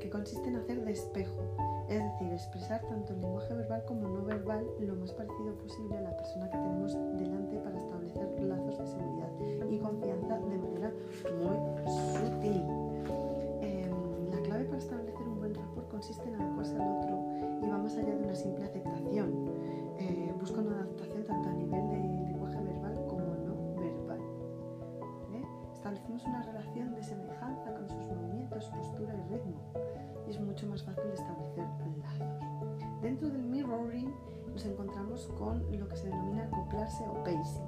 que 0.00 0.08
consiste 0.08 0.48
en 0.48 0.56
hacer 0.56 0.82
de 0.82 0.92
es 0.92 2.02
decir, 2.04 2.32
expresar 2.32 2.80
tanto 2.88 3.12
el 3.12 3.20
lenguaje 3.20 3.52
verbal 3.52 3.84
como 3.86 4.08
no 4.08 4.24
verbal 4.24 4.66
lo 4.80 4.94
más 4.96 5.12
parecido 5.12 5.54
posible 5.56 5.98
a 5.98 6.00
la 6.00 6.16
persona 6.16 6.50
que 6.50 6.56
tenemos 6.56 6.94
delante 7.18 7.58
para 7.58 7.78
establecer 7.78 8.42
lazos 8.42 8.78
de 8.78 8.86
seguridad 8.86 9.30
y 9.70 9.78
confianza 9.78 10.38
de 10.38 10.58
manera 10.58 10.92
muy 11.38 11.58
sutil. 11.86 12.62
Eh, 13.60 13.90
la 14.30 14.40
clave 14.40 14.64
para 14.64 14.78
establecer 14.78 15.28
un 15.28 15.38
buen 15.38 15.54
rapport 15.54 15.88
consiste 15.88 16.28
en 16.28 16.34
adecuarse 16.34 16.77
fácil 31.08 31.12
establecer 31.12 31.66
lazos. 31.98 33.02
Dentro 33.02 33.30
del 33.30 33.42
mirroring 33.44 34.12
nos 34.52 34.64
encontramos 34.64 35.26
con 35.38 35.64
lo 35.78 35.88
que 35.88 35.96
se 35.96 36.08
denomina 36.08 36.44
acoplarse 36.44 37.04
o 37.08 37.14
pacing, 37.24 37.62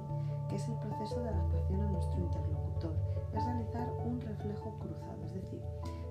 que 0.49 0.55
es 0.55 0.67
el 0.67 0.75
proceso 0.75 1.19
de 1.21 1.29
adaptación 1.29 1.81
a 1.81 1.91
nuestro 1.91 2.19
interlocutor. 2.19 2.93
Es 3.33 3.45
realizar 3.45 3.89
un 4.05 4.19
reflejo 4.19 4.77
cruzado, 4.79 5.25
es 5.25 5.33
decir, 5.33 5.61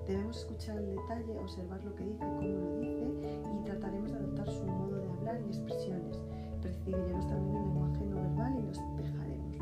debemos 0.07 0.37
escuchar 0.37 0.77
el 0.77 0.95
detalle, 0.95 1.39
observar 1.39 1.83
lo 1.83 1.95
que 1.95 2.05
dice, 2.05 2.19
cómo 2.19 2.41
lo 2.41 2.79
dice 2.79 3.41
y 3.53 3.63
trataremos 3.65 4.11
de 4.11 4.17
adoptar 4.17 4.49
su 4.49 4.65
modo 4.65 4.97
de 4.97 5.09
hablar 5.09 5.41
y 5.41 5.45
expresiones. 5.45 6.19
Percibiremos 6.61 7.27
también 7.27 7.55
el 7.55 7.63
lenguaje 7.63 8.05
no 8.05 8.15
verbal 8.15 8.55
y 8.57 8.61
lo 8.63 8.71
espejaremos, 8.71 9.55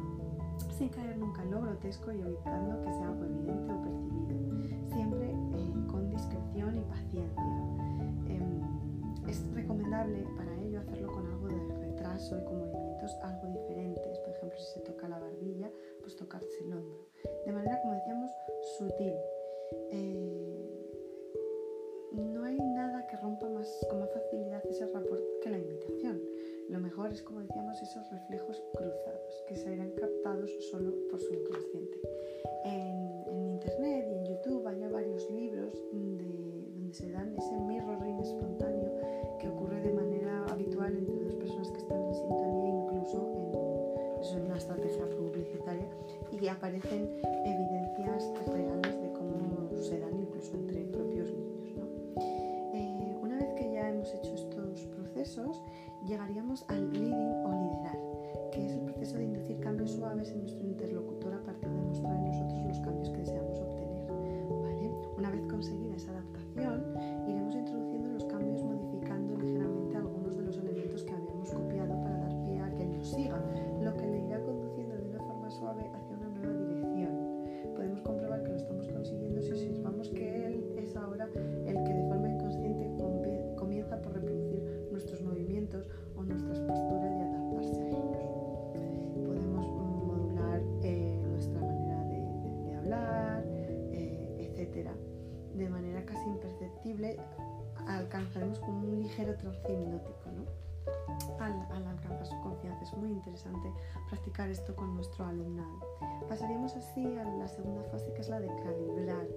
sin 0.77 0.89
caer 0.89 1.17
nunca 1.17 1.43
en 1.43 1.51
lo 1.51 1.61
grotesco 1.61 2.11
y 2.11 2.21
evitando 2.21 2.81
que 2.81 2.93
sea 2.93 3.07
algo 3.07 3.25
evidente 3.25 3.73
o 3.73 3.81
percibido, 3.81 4.87
siempre 4.95 5.48
discreción 6.19 6.77
y 6.77 6.83
paciencia. 6.83 7.43
Em, 8.27 9.29
es 9.29 9.41
recomendable 9.53 10.25
para 10.35 10.53
ello 10.61 10.79
hacerlo 10.81 11.07
con 11.07 11.25
algo 11.27 11.47
de 11.47 11.75
retraso 11.85 12.37
y 12.37 12.43
con 12.43 12.59
movimientos 12.59 13.17
algo 13.23 13.47
diferentes. 13.47 14.19
Por 14.19 14.33
ejemplo, 14.35 14.59
si 14.59 14.73
se 14.73 14.79
toca 14.81 15.07
la 15.07 15.19
barbilla, 15.19 15.71
pues 16.01 16.15
tocarse 16.15 16.59
el 16.65 16.73
hombro. 16.73 17.07
De 17.45 17.51
manera, 17.51 17.81
como 17.81 17.93
decíamos, 17.93 18.31
sutil. 18.77 19.13
Eh, 19.91 20.49
no 22.11 22.43
hay 22.43 22.57
nada 22.59 23.05
que 23.07 23.15
rompa 23.17 23.47
más, 23.47 23.67
con 23.89 23.99
más 23.99 24.11
facilidad 24.11 24.65
ese 24.65 24.85
rapport 24.87 25.23
que 25.41 25.49
la 25.49 25.59
invitación. 25.59 26.19
Lo 26.69 26.79
mejor 26.79 27.11
es, 27.13 27.21
como 27.21 27.39
decíamos, 27.39 27.81
esos 27.81 28.09
reflejos 28.11 28.61
cruzados 28.73 29.43
que 29.47 29.55
serán 29.55 29.91
captados 29.91 30.51
solo 30.69 30.93
por 31.09 31.19
su 31.21 31.33
inconsciente. 31.33 31.97
En, 32.65 33.09
internet 33.59 34.07
y 34.09 34.13
en 34.13 34.25
YouTube 34.25 34.65
hay 34.67 34.79
varios 34.87 35.29
libros 35.31 35.73
se 36.99 37.09
dan 37.11 37.33
ese 37.37 37.57
mirroring 37.57 38.19
espontáneo 38.19 38.91
que 39.39 39.47
ocurre 39.47 39.79
de 39.79 39.93
manera 39.93 40.45
habitual 40.51 40.93
entre 40.97 41.15
dos 41.23 41.35
personas 41.35 41.71
que 41.71 41.77
están 41.77 42.01
en 42.03 42.13
sintonía, 42.13 42.69
incluso 42.75 43.31
en, 43.35 44.37
en 44.37 44.45
una 44.45 44.57
estrategia 44.57 45.09
publicitaria, 45.09 45.87
y 46.29 46.47
aparecen 46.49 47.09
evidencias 47.45 48.29
reales 48.47 49.01
de 49.01 49.13
cómo 49.13 49.69
se 49.81 49.97
dan 49.97 50.19
incluso 50.19 50.53
entre 50.55 50.81
propios 50.87 51.31
niños. 51.31 51.77
¿no? 51.77 52.21
Eh, 52.73 53.17
una 53.21 53.37
vez 53.37 53.53
que 53.53 53.71
ya 53.71 53.89
hemos 53.89 54.13
hecho 54.13 54.35
estos 54.35 54.85
procesos, 54.87 55.63
llegaríamos 56.05 56.65
al 56.67 56.91
interesante 103.19 103.71
practicar 104.07 104.49
esto 104.49 104.75
con 104.75 104.95
nuestro 104.95 105.25
alumnado. 105.25 105.79
Pasaríamos 106.27 106.75
así 106.75 107.05
a 107.17 107.23
la 107.23 107.47
segunda 107.47 107.83
fase 107.83 108.11
que 108.13 108.21
es 108.21 108.29
la 108.29 108.39
de 108.39 108.47
calibrar, 108.47 109.27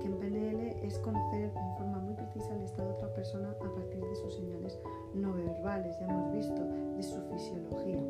que 0.00 0.06
en 0.06 0.18
PNL 0.18 0.86
es 0.86 0.98
conocer 0.98 1.44
en 1.44 1.76
forma 1.76 1.98
muy 1.98 2.14
precisa 2.14 2.54
el 2.54 2.62
estado 2.62 2.88
de 2.88 2.94
otra 2.94 3.14
persona 3.14 3.50
a 3.50 3.74
partir 3.74 4.00
de 4.00 4.14
sus 4.16 4.34
señales 4.34 4.78
no 5.14 5.32
verbales, 5.32 5.98
ya 5.98 6.06
hemos 6.06 6.32
visto, 6.32 6.64
de 6.64 7.02
su 7.02 7.20
fisiología. 7.32 8.00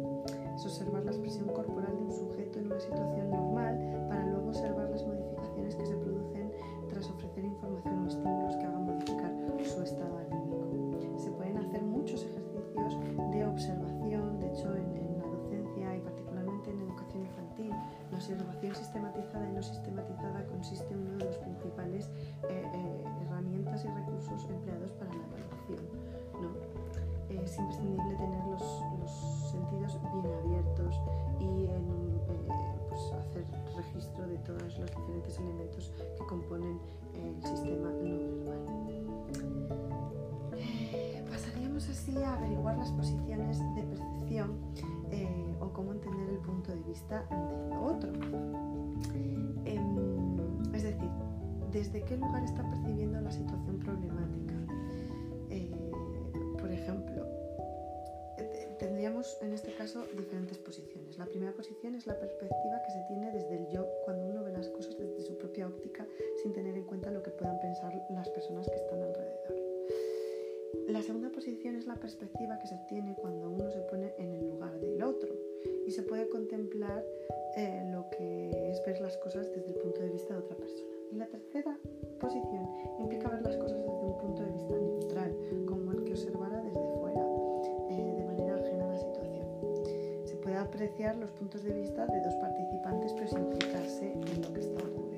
Es 0.54 0.66
observar 0.66 1.04
la 1.04 1.12
expresión 1.12 1.48
corporal 1.48 1.96
de 1.96 2.02
un 2.02 2.12
sujeto 2.12 2.58
en 2.58 2.66
una 2.66 2.80
situación 2.80 3.30
normal 3.30 3.49
sistematizada 18.90 19.48
y 19.48 19.52
no 19.52 19.62
sistematizada 19.62 20.44
consiste 20.46 20.92
en 20.92 21.00
uno 21.00 21.18
de 21.18 21.24
los 21.26 21.36
principales 21.36 22.10
eh, 22.48 22.64
eh, 22.74 23.04
herramientas 23.22 23.84
y 23.84 23.88
recursos 23.88 24.44
empleados 24.50 24.90
para 24.92 25.10
la 25.14 25.24
evaluación. 25.26 25.78
¿no? 26.42 26.50
Es 27.30 27.56
imprescindible 27.56 28.16
tener 28.16 28.44
los, 28.46 28.62
sentidos 29.50 29.96
bien 30.12 30.34
abiertos 30.34 31.00
y 31.38 31.66
eh, 31.66 31.78
pues 32.88 33.12
hacer 33.12 33.44
registro 33.76 34.26
de 34.26 34.38
todos 34.38 34.78
los 34.78 34.90
diferentes 34.90 35.38
elementos 35.38 35.92
que 36.18 36.26
componen 36.26 36.80
el 37.14 37.42
sistema 37.42 37.90
no 37.90 38.18
verbal. 38.18 38.60
Pasaríamos 41.30 41.88
así 41.88 42.20
a 42.22 42.34
averiguar 42.34 42.76
las 42.76 42.90
posiciones 42.90 43.60
de 43.76 43.82
percepción 43.84 44.50
eh, 45.12 45.49
o 45.60 45.72
cómo 45.72 45.92
entender 45.92 46.28
el 46.30 46.38
punto 46.38 46.72
de 46.72 46.82
vista 46.82 47.26
del 47.30 47.78
otro. 47.78 48.10
Eh, 49.66 49.80
es 50.74 50.82
decir, 50.82 51.10
desde 51.70 52.02
qué 52.02 52.16
lugar 52.16 52.42
está 52.44 52.68
percibiendo 52.68 53.20
la 53.20 53.30
situación 53.30 53.78
problemática. 53.78 54.54
Eh, 55.50 55.70
por 56.58 56.70
ejemplo, 56.70 57.26
tendríamos 58.78 59.36
en 59.42 59.52
este 59.52 59.72
caso 59.74 60.04
diferentes 60.16 60.58
posiciones. 60.58 61.18
La 61.18 61.26
primera 61.26 61.52
posición 61.52 61.94
es 61.94 62.06
la 62.06 62.18
perspectiva 62.18 62.82
que 62.84 62.92
se 62.92 63.04
tiene 63.08 63.30
desde 63.30 63.56
el 63.56 63.68
yo 63.68 63.86
cuando 64.04 64.26
uno 64.26 64.42
ve 64.42 64.52
las 64.52 64.68
cosas 64.68 64.96
desde 64.98 65.22
su 65.22 65.36
propia 65.36 65.66
óptica 65.66 66.06
sin 66.42 66.52
tener 66.52 66.74
en 66.76 66.84
cuenta 66.84 67.10
lo 67.10 67.22
que 67.22 67.30
puedan 67.30 67.60
pensar 67.60 67.92
las 68.10 68.28
personas 68.30 68.68
que 68.68 68.76
están 68.76 69.02
alrededor. 69.02 69.54
La 70.88 71.02
segunda 71.02 71.30
posición 71.30 71.76
es 71.76 71.86
la 71.86 71.96
perspectiva 71.96 72.58
que 72.58 72.66
se 72.66 72.74
obtiene 72.74 73.14
cuando 73.14 73.50
uno 73.50 73.70
se 73.70 73.80
pone 73.82 74.14
en 74.18 74.34
el 74.34 74.48
lugar 74.48 74.80
del 74.80 75.02
otro 75.02 75.49
y 75.90 75.92
se 75.92 76.04
puede 76.04 76.28
contemplar 76.28 77.04
eh, 77.56 77.82
lo 77.90 78.08
que 78.10 78.70
es 78.70 78.80
ver 78.86 79.00
las 79.00 79.16
cosas 79.16 79.50
desde 79.50 79.70
el 79.70 79.74
punto 79.74 80.00
de 80.00 80.10
vista 80.10 80.34
de 80.34 80.38
otra 80.38 80.56
persona. 80.56 80.94
Y 81.10 81.16
la 81.16 81.26
tercera 81.26 81.76
posición 82.20 82.68
implica 83.00 83.28
ver 83.28 83.42
las 83.42 83.56
cosas 83.56 83.78
desde 83.78 84.06
un 84.06 84.16
punto 84.18 84.44
de 84.44 84.52
vista 84.52 84.78
neutral, 84.78 85.36
como 85.66 85.90
el 85.90 86.04
que 86.04 86.12
observara 86.12 86.62
desde 86.62 86.96
fuera, 87.00 87.26
eh, 87.90 88.14
de 88.18 88.24
manera 88.24 88.54
ajena 88.54 88.84
a 88.84 88.92
la 88.92 88.98
situación. 88.98 89.48
Se 90.26 90.36
puede 90.36 90.58
apreciar 90.58 91.16
los 91.16 91.32
puntos 91.32 91.64
de 91.64 91.72
vista 91.72 92.06
de 92.06 92.20
dos 92.20 92.36
participantes, 92.36 93.12
pero 93.14 93.26
sin 93.26 93.38
implicarse 93.40 94.12
en 94.12 94.42
lo 94.42 94.52
que 94.52 94.60
está 94.60 94.84
ocurriendo. 94.84 95.09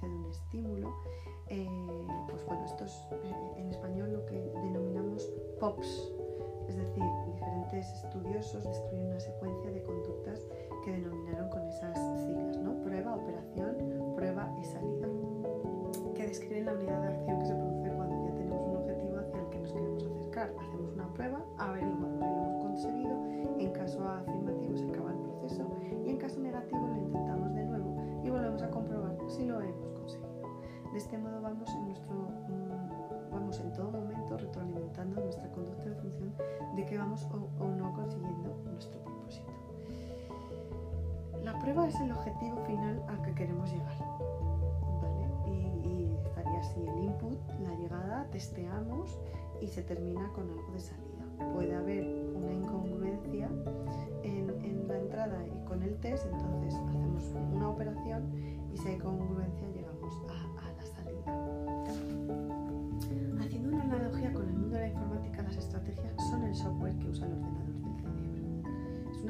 De 0.00 0.14
un 0.16 0.26
estímulo, 0.26 0.94
eh, 1.48 1.68
pues 2.28 2.44
bueno, 2.46 2.64
esto 2.64 2.84
es 2.84 2.92
eh, 3.10 3.34
en 3.56 3.70
español 3.70 4.12
lo 4.12 4.26
que 4.26 4.40
denominamos 4.62 5.28
POPs, 5.60 6.12
es 6.68 6.76
decir, 6.76 7.02
diferentes 7.26 7.86
estudiosos 8.04 8.64
describen 8.64 9.06
una 9.08 9.20
secuencia 9.20 9.70
de 9.70 9.82
conductas 9.82 10.01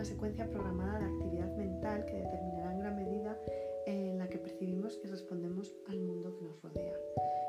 una 0.03 0.09
secuencia 0.09 0.51
programada 0.51 0.99
de 0.99 1.05
actividad 1.05 1.57
mental 1.57 2.05
que 2.07 2.17
determinará 2.17 2.73
en 2.73 2.81
gran 2.81 2.97
medida 2.97 3.39
en 3.87 4.19
la 4.19 4.29
que 4.29 4.37
percibimos 4.37 4.99
y 5.05 5.07
respondemos 5.07 5.73
al 5.87 6.01
mundo 6.01 6.35
que 6.35 6.45
nos 6.45 6.61
rodea. 6.61 6.93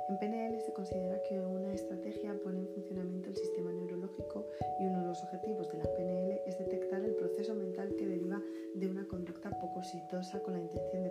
En 0.08 0.20
PNL 0.20 0.62
se 0.62 0.72
considera 0.72 1.20
que 1.28 1.40
una 1.40 1.74
estrategia 1.74 2.40
pone 2.44 2.60
en 2.60 2.68
funcionamiento 2.68 3.30
el 3.30 3.38
sistema 3.38 3.74
neurológico 3.74 4.46
y 4.80 4.86
uno 4.86 5.02
de 5.02 5.08
los 5.08 5.24
objetivos 5.24 5.72
de 5.72 5.80
la 5.80 5.86
PNL 5.96 6.42
es 6.46 6.60
detectar 6.60 7.04
el 7.04 7.16
proceso 7.16 7.56
mental 7.56 7.96
que 7.98 8.06
deriva 8.06 8.40
de 8.76 8.88
una 8.88 9.08
conducta 9.08 9.50
poco 9.50 9.80
exitosa 9.80 10.40
con 10.44 10.54
la 10.54 10.60
intención 10.60 11.03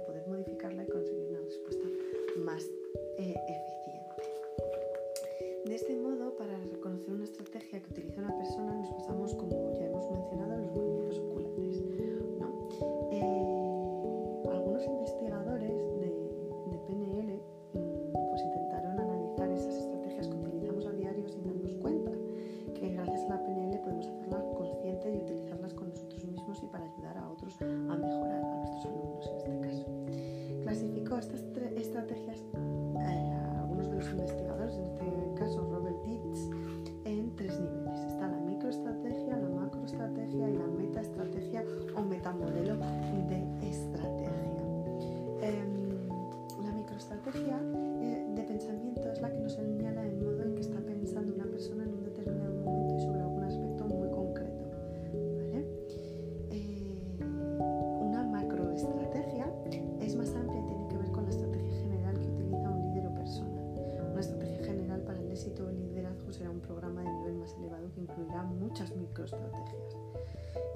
éxito 65.43 65.69
el 65.69 65.81
liderazgo 65.81 66.33
será 66.33 66.51
un 66.51 66.61
programa 66.61 67.03
de 67.03 67.11
nivel 67.11 67.35
más 67.35 67.53
elevado 67.55 67.91
que 67.93 68.01
incluirá 68.01 68.45
muchas 68.45 68.95
microestrategias. 68.95 69.97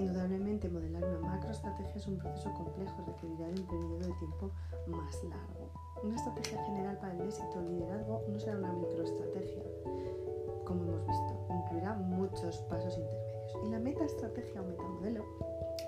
Indudablemente, 0.01 0.69
modelar 0.69 1.05
una 1.05 1.21
macroestrategia 1.21 1.95
es 1.95 2.07
un 2.09 2.19
proceso 2.19 2.53
complejo 2.53 2.93
y 3.01 3.11
requerirá 3.13 3.47
de 3.47 3.61
un 3.61 3.67
periodo 3.69 3.99
de 3.99 4.13
tiempo 4.19 4.51
más 4.89 5.23
largo. 5.23 5.71
Una 6.03 6.17
estrategia 6.17 6.65
general 6.65 6.99
para 6.99 7.15
el 7.15 7.21
éxito 7.21 7.61
el 7.61 7.79
liderazgo 7.79 8.23
no 8.29 8.41
será 8.41 8.59
una 8.59 8.73
microestrategia, 8.73 9.63
como 10.65 10.83
hemos 10.83 11.07
visto, 11.07 11.47
incluirá 11.49 11.95
muchos 11.95 12.59
pasos 12.63 12.99
intermedios. 12.99 13.59
Y 13.65 13.69
la 13.69 13.79
metaestrategia 13.79 14.63
o 14.63 14.65
metamodelo 14.65 15.25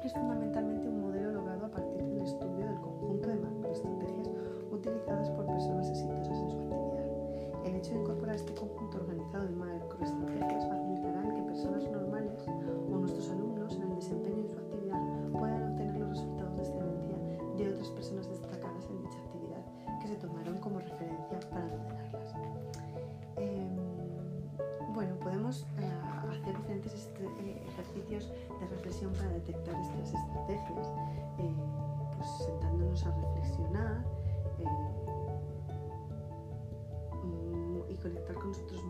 es 0.05 0.13
fundamentalmente 0.13 0.89
un 0.89 1.01
modelo 1.01 1.33
logrado 1.33 1.67
a 1.67 1.71
partir 1.71 2.05
del 2.05 2.23
estudio 2.23 2.65
del 2.65 2.81
conjunto 2.81 3.29
de 3.29 3.37
macroestrategias 3.41 4.29
utilizadas 4.71 5.31
por 5.31 5.47
personas 5.47 5.91
exitosas 5.91 6.18
hecho 7.89 7.95
de 7.95 8.01
incorporar 8.01 8.37
este 8.37 8.55
conjunto 8.55 8.99
organizado 8.99 9.47
de 9.47 9.55
macroestrategias 9.55 10.69
facilitará 10.69 11.27
el 11.27 11.35
que 11.35 11.43
personas 11.43 11.83
normales 11.85 11.98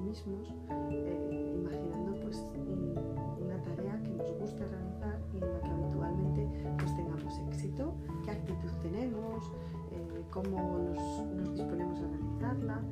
mismos, 0.09 0.49
imaginando 1.55 2.19
pues 2.23 2.43
una 3.41 3.63
tarea 3.63 4.01
que 4.03 4.11
nos 4.11 4.31
guste 4.39 4.65
realizar 4.67 5.21
y 5.35 5.37
en 5.37 5.53
la 5.53 5.61
que 5.61 5.69
habitualmente 5.69 6.49
pues 6.79 6.97
tengamos 6.97 7.39
éxito, 7.49 7.95
qué 8.25 8.31
actitud 8.31 8.71
tenemos, 8.83 9.45
cómo 10.31 10.79
nos, 10.79 11.27
nos 11.37 11.53
disponemos 11.53 11.99
a 11.99 12.07
realizarla 12.09 12.83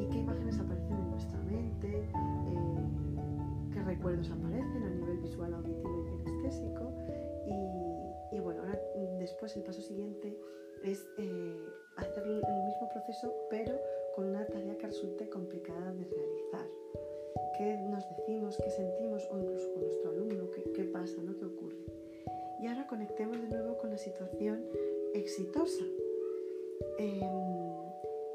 y 0.00 0.06
qué 0.06 0.18
imágenes 0.18 0.58
aparecen 0.58 0.98
en 0.98 1.10
nuestra 1.10 1.38
mente, 1.40 1.98
eh, 1.98 3.72
qué 3.72 3.82
recuerdos 3.82 4.30
aparecen 4.30 4.82
a 4.82 4.90
nivel 4.90 5.18
visual, 5.18 5.54
auditivo 5.54 6.02
y 6.02 6.24
kinestésico. 6.24 6.92
Y, 7.46 8.36
y, 8.36 8.40
bueno, 8.40 8.62
ahora 8.62 8.78
después 9.18 9.56
el 9.56 9.62
paso 9.62 9.80
siguiente 9.80 10.36
es 10.82 11.06
eh, 11.18 11.56
hacer 11.96 12.24
el 12.26 12.64
mismo 12.64 12.88
proceso 12.92 13.32
pero 13.50 13.74
con 14.14 14.26
una 14.26 14.46
tarea 14.46 14.78
que 14.78 14.86
resulte 14.86 15.28
complicada 15.28 15.92
de 15.92 16.04
realizar. 16.04 16.66
¿Qué 17.58 17.76
nos 17.88 18.04
decimos, 18.16 18.56
qué 18.62 18.70
sentimos 18.70 19.28
o 19.30 19.38
incluso 19.38 19.72
con 19.72 19.82
nuestro 19.84 20.10
alumno, 20.10 20.50
qué, 20.50 20.62
qué 20.72 20.84
pasa, 20.84 21.20
¿no? 21.22 21.36
qué 21.36 21.44
ocurre? 21.44 21.76
Y 22.60 22.66
ahora 22.66 22.86
conectemos 22.86 23.40
de 23.40 23.48
nuevo 23.48 23.76
con 23.78 23.90
la 23.90 23.98
situación 23.98 24.64
exitosa. 25.14 25.84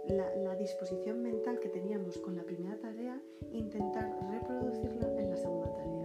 La, 0.07 0.35
la, 0.35 0.55
disposición 0.55 1.21
mental 1.21 1.59
que 1.59 1.69
teníamos 1.69 2.17
con 2.17 2.35
la 2.35 2.43
primera 2.43 2.75
tarea, 2.77 3.21
intentar 3.51 4.11
reproducirla 4.31 5.19
en 5.19 5.29
la 5.29 5.37
segunda 5.37 5.71
tarea. 5.71 5.98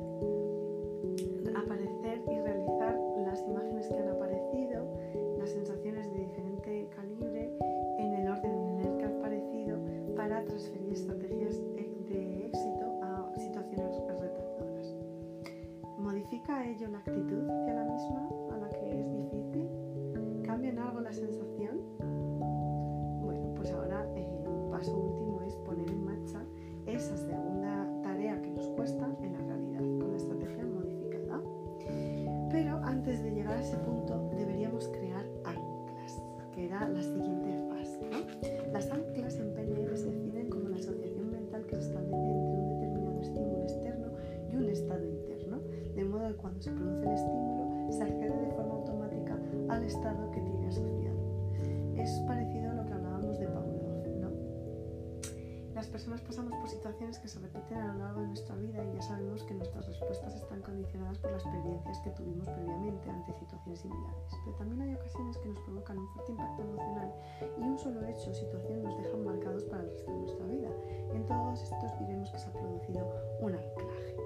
Previamente 62.85 63.11
ante 63.11 63.33
situaciones 63.33 63.81
similares. 63.81 64.33
Pero 64.44 64.57
también 64.57 64.83
hay 64.83 64.94
ocasiones 64.94 65.38
que 65.38 65.49
nos 65.49 65.59
provocan 65.61 65.99
un 65.99 66.09
fuerte 66.09 66.33
impacto 66.33 66.62
emocional 66.62 67.12
y 67.59 67.62
un 67.62 67.79
solo 67.79 68.07
hecho 68.07 68.31
o 68.31 68.35
situación 68.35 68.83
nos 68.83 68.97
dejan 68.99 69.25
marcados 69.25 69.64
para 69.64 69.83
el 69.83 69.90
resto 69.90 70.11
de 70.11 70.18
nuestra 70.18 70.47
vida. 70.47 70.68
En 71.14 71.27
todos 71.27 71.62
estos 71.62 71.99
diremos 72.01 72.31
que 72.31 72.38
se 72.38 72.49
ha 72.49 72.53
producido 72.53 73.11
un 73.40 73.55
anclaje. 73.55 74.16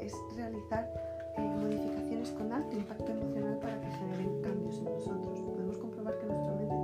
Es 0.00 0.14
realizar 0.34 0.92
eh, 1.36 1.40
modificaciones 1.40 2.30
con 2.32 2.52
alto 2.52 2.76
impacto 2.76 3.12
emocional 3.12 3.58
para 3.60 3.80
que 3.80 3.88
generen 3.88 4.42
cambios 4.42 4.78
en 4.78 4.84
nosotros. 4.84 5.40
Podemos 5.40 5.78
comprobar 5.78 6.18
que 6.18 6.26
nuestra 6.26 6.52
mente 6.54 6.75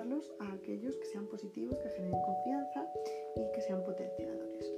llevarlos 0.00 0.32
a 0.38 0.52
aquellos 0.52 0.96
que 0.96 1.04
sean 1.06 1.26
positivos, 1.26 1.76
que 1.78 1.88
generen 1.90 2.20
confianza 2.22 2.90
y 3.36 3.52
que 3.52 3.60
sean 3.60 3.84
potenciadores. 3.84 4.72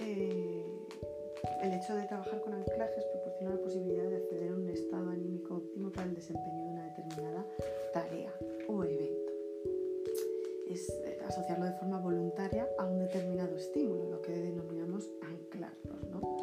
Eh, 0.00 0.64
el 1.62 1.72
hecho 1.72 1.96
de 1.96 2.06
trabajar 2.06 2.40
con 2.42 2.54
anclajes 2.54 3.04
proporciona 3.06 3.54
la 3.56 3.60
posibilidad 3.60 4.08
de 4.08 4.16
acceder 4.16 4.52
a 4.52 4.54
un 4.54 4.68
estado 4.68 5.10
anímico 5.10 5.56
óptimo 5.56 5.90
para 5.90 6.06
el 6.06 6.14
desempeño 6.14 6.64
de 6.64 6.70
una 6.70 6.84
determinada 6.84 7.46
tarea 7.92 8.32
o 8.68 8.84
evento. 8.84 9.32
Es 10.68 10.88
eh, 10.88 11.18
asociarlo 11.26 11.64
de 11.64 11.72
forma 11.72 11.98
voluntaria 11.98 12.68
a 12.78 12.84
un 12.84 13.00
determinado 13.00 13.56
estímulo, 13.56 14.08
lo 14.08 14.22
que 14.22 14.32
denominamos 14.32 15.10
anclarlos. 15.22 16.10
¿no? 16.10 16.37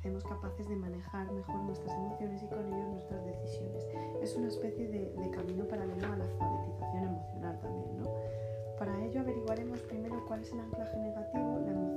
Hacemos 0.00 0.24
capaces 0.24 0.66
de 0.66 0.76
manejar 0.76 1.30
mejor 1.30 1.56
nuestras 1.56 1.94
emociones 1.94 2.42
y 2.42 2.46
con 2.46 2.72
ellos 2.72 2.88
nuestras 2.88 3.22
decisiones. 3.26 3.86
Es 4.22 4.34
una 4.34 4.48
especie 4.48 4.88
de, 4.88 5.12
de 5.12 5.30
camino 5.30 5.68
paralelo 5.68 6.06
a 6.06 6.16
la 6.16 6.24
alfabetización 6.24 7.04
emocional 7.04 7.60
también, 7.60 7.98
¿no? 7.98 8.04
Para 8.78 8.98
ello 9.04 9.20
averiguaremos 9.20 9.78
primero 9.82 10.24
cuál 10.26 10.40
es 10.40 10.50
el 10.52 10.60
anclaje 10.60 10.96
negativo, 10.96 11.60
la 11.66 11.72
emoción 11.72 11.89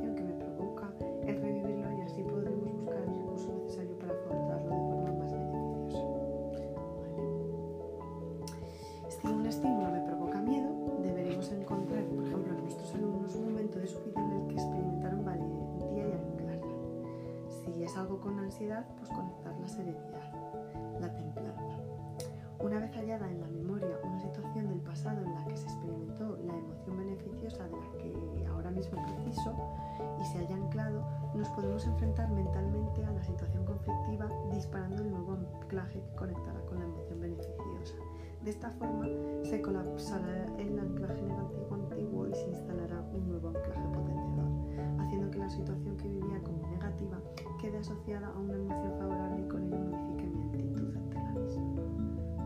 De 38.44 38.50
esta 38.50 38.70
forma 38.72 39.08
se 39.44 39.62
colapsará 39.62 40.46
el 40.58 40.78
anclaje 40.78 41.22
negativo 41.22 41.76
antiguo 41.76 42.28
y 42.28 42.36
se 42.36 42.50
instalará 42.50 43.02
un 43.14 43.30
nuevo 43.30 43.48
anclaje 43.48 43.88
potenciador, 43.88 45.00
haciendo 45.00 45.32
que 45.32 45.40
la 45.40 45.50
situación 45.50 45.96
que 45.96 46.10
vivía 46.10 46.42
como 46.44 46.68
negativa 46.68 47.22
quede 47.62 47.78
asociada 47.78 48.28
a 48.28 48.38
una 48.38 48.56
emoción 48.56 49.00
favorable 49.00 49.42
y 49.46 49.48
con 49.48 49.64
ello 49.64 49.78
modifique 49.78 50.26
mi 50.26 50.44
actitud 50.44 50.98
ante 50.98 51.16
la 51.16 51.32
misma. 51.32 51.64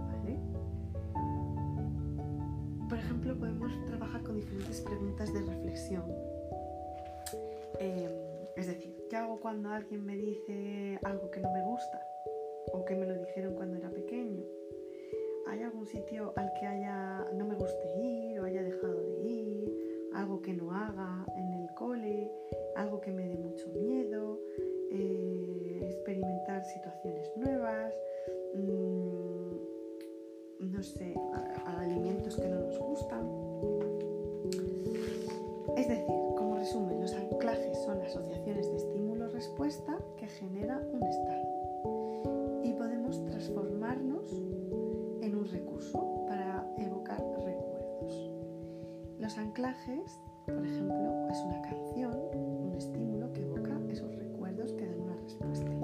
¿Vale? 0.05 0.39
Por 2.87 2.99
ejemplo, 2.99 3.35
podemos 3.39 3.85
trabajar 3.87 4.21
con 4.21 4.35
diferentes 4.35 4.81
preguntas 4.81 5.33
de 5.33 5.41
reflexión. 5.41 6.03
Eh, 7.79 8.53
es 8.55 8.67
decir, 8.67 8.95
¿qué 9.09 9.15
hago 9.15 9.39
cuando 9.39 9.71
alguien 9.71 10.05
me 10.05 10.15
dice 10.15 10.99
algo 11.01 11.31
que 11.31 11.39
no 11.39 11.51
me 11.51 11.63
gusta? 11.63 11.99
¿O 12.71 12.85
que 12.85 12.95
me 12.95 13.07
lo 13.07 13.15
dijeron 13.15 13.55
cuando 13.55 13.77
era 13.77 13.89
pequeño? 13.89 14.43
¿Hay 15.57 15.63
algún 15.63 15.87
sitio 15.87 16.33
al 16.35 16.53
que 16.53 16.67
haya, 16.67 17.25
no 17.33 17.43
me 17.43 17.55
guste 17.55 17.89
ir 17.99 18.39
o 18.39 18.45
haya 18.45 18.61
dejado 18.61 19.01
de 19.01 19.21
ir? 19.23 20.09
¿Algo 20.13 20.39
que 20.39 20.53
no 20.53 20.71
haga 20.71 21.25
en 21.35 21.51
el 21.51 21.73
cole? 21.73 22.31
¿Algo 22.75 23.01
que 23.01 23.11
me 23.11 23.27
dé 23.27 23.37
mucho 23.37 23.67
miedo? 23.69 24.39
Eh, 24.91 25.79
¿Experimentar 25.81 26.63
situaciones 26.63 27.31
nuevas? 27.37 27.91
Mm, 28.53 29.55
no 30.59 30.83
sé, 30.83 31.15
alimentos 31.65 32.35
que 32.35 32.47
no 32.49 32.59
nos 32.59 32.77
gustan. 32.77 33.27
Es 35.75 35.87
decir, 35.87 36.05
como 36.37 36.57
resumen, 36.57 37.01
los 37.01 37.13
anclajes 37.15 37.79
son 37.83 37.99
asociaciones 37.99 38.69
de 38.69 38.77
estímulo-respuesta 38.77 39.97
que 40.17 40.27
genera 40.27 40.87
un 40.93 41.01
estado. 41.01 42.61
Y 42.63 42.73
podemos 42.73 43.25
transformarnos 43.25 44.39
recurso 45.51 46.25
para 46.27 46.65
evocar 46.77 47.19
recuerdos. 47.19 48.31
Los 49.19 49.37
anclajes, 49.37 50.19
por 50.45 50.65
ejemplo, 50.65 51.27
es 51.29 51.39
una 51.39 51.61
canción, 51.61 52.13
un 52.33 52.73
estímulo 52.75 53.31
que 53.33 53.41
evoca 53.41 53.79
esos 53.89 54.15
recuerdos 54.15 54.73
que 54.73 54.85
dan 54.85 54.99
una 55.01 55.15
respuesta. 55.15 55.76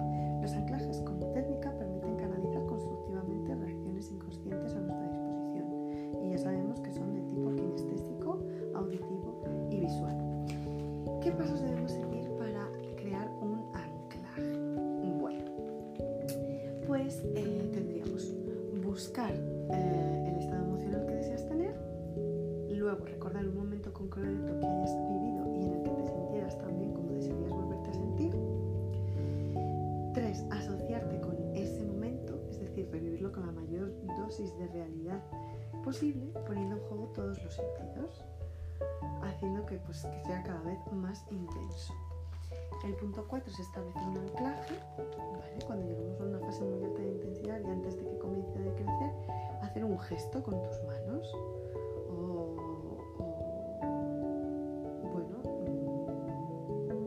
Pues, 39.93 40.05
que 40.11 40.25
sea 40.25 40.43
cada 40.43 40.59
vez 40.61 40.79
más 40.91 41.23
intenso. 41.29 41.93
El 42.83 42.95
punto 42.95 43.23
4 43.27 43.51
es 43.51 43.59
establecer 43.59 44.01
un 44.01 44.17
anclaje, 44.17 44.75
cuando 45.67 45.85
llegamos 45.87 46.19
a 46.19 46.23
una 46.23 46.39
fase 46.39 46.63
muy 46.63 46.83
alta 46.83 46.99
de 46.99 47.09
intensidad 47.09 47.59
y 47.61 47.69
antes 47.69 47.95
de 47.97 48.03
que 48.03 48.17
comience 48.17 48.57
a 48.57 48.61
decrecer, 48.61 49.11
hacer 49.61 49.85
un 49.85 49.99
gesto 49.99 50.43
con 50.43 50.61
tus 50.63 50.83
manos 50.83 51.33
o, 52.09 52.55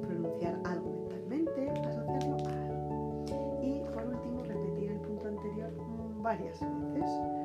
pronunciar 0.03 0.59
algo 0.65 0.91
mentalmente, 0.91 1.71
asociarlo 1.71 2.37
a 2.47 2.53
algo. 2.53 3.25
Y 3.63 3.81
por 3.93 4.07
último, 4.07 4.45
repetir 4.45 4.93
el 4.93 5.01
punto 5.01 5.29
anterior 5.29 5.73
mm, 5.73 6.23
varias 6.23 6.61
veces 6.95 7.36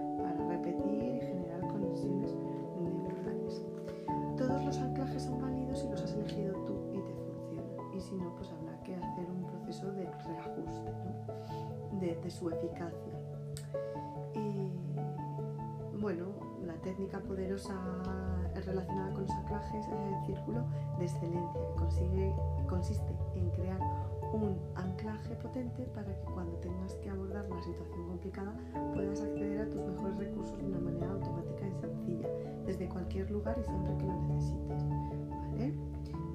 su 12.32 12.50
eficacia. 12.50 13.14
Y 14.34 14.72
bueno, 16.00 16.26
la 16.66 16.74
técnica 16.82 17.20
poderosa 17.20 17.76
relacionada 18.66 19.12
con 19.14 19.24
los 19.24 19.32
anclajes 19.32 19.86
es 19.86 19.92
el 19.92 20.26
círculo 20.26 20.64
de 20.98 21.06
excelencia, 21.06 21.62
que 21.68 21.76
consigue, 21.76 22.36
consiste 22.68 23.16
en 23.36 23.50
crear 23.52 23.80
un 24.34 24.58
anclaje 24.76 25.36
potente 25.36 25.84
para 25.94 26.08
que 26.16 26.26
cuando 26.34 26.54
tengas 26.58 26.94
que 26.96 27.10
abordar 27.10 27.46
una 27.52 27.62
situación 27.62 28.08
complicada 28.08 28.54
puedas 28.94 29.22
acceder 29.22 29.62
a 29.62 29.70
tus 29.70 29.82
mejores 29.82 30.18
recursos 30.18 30.58
de 30.58 30.66
una 30.66 30.80
manera 30.80 31.12
automática 31.12 31.68
y 31.68 31.82
sencilla, 31.82 32.30
desde 32.66 32.88
cualquier 32.88 33.30
lugar 33.30 33.58
y 33.60 33.64
siempre 33.64 33.98
que 33.98 34.06
lo 34.06 34.22
necesites. 34.22 34.84
¿Vale? 35.52 35.74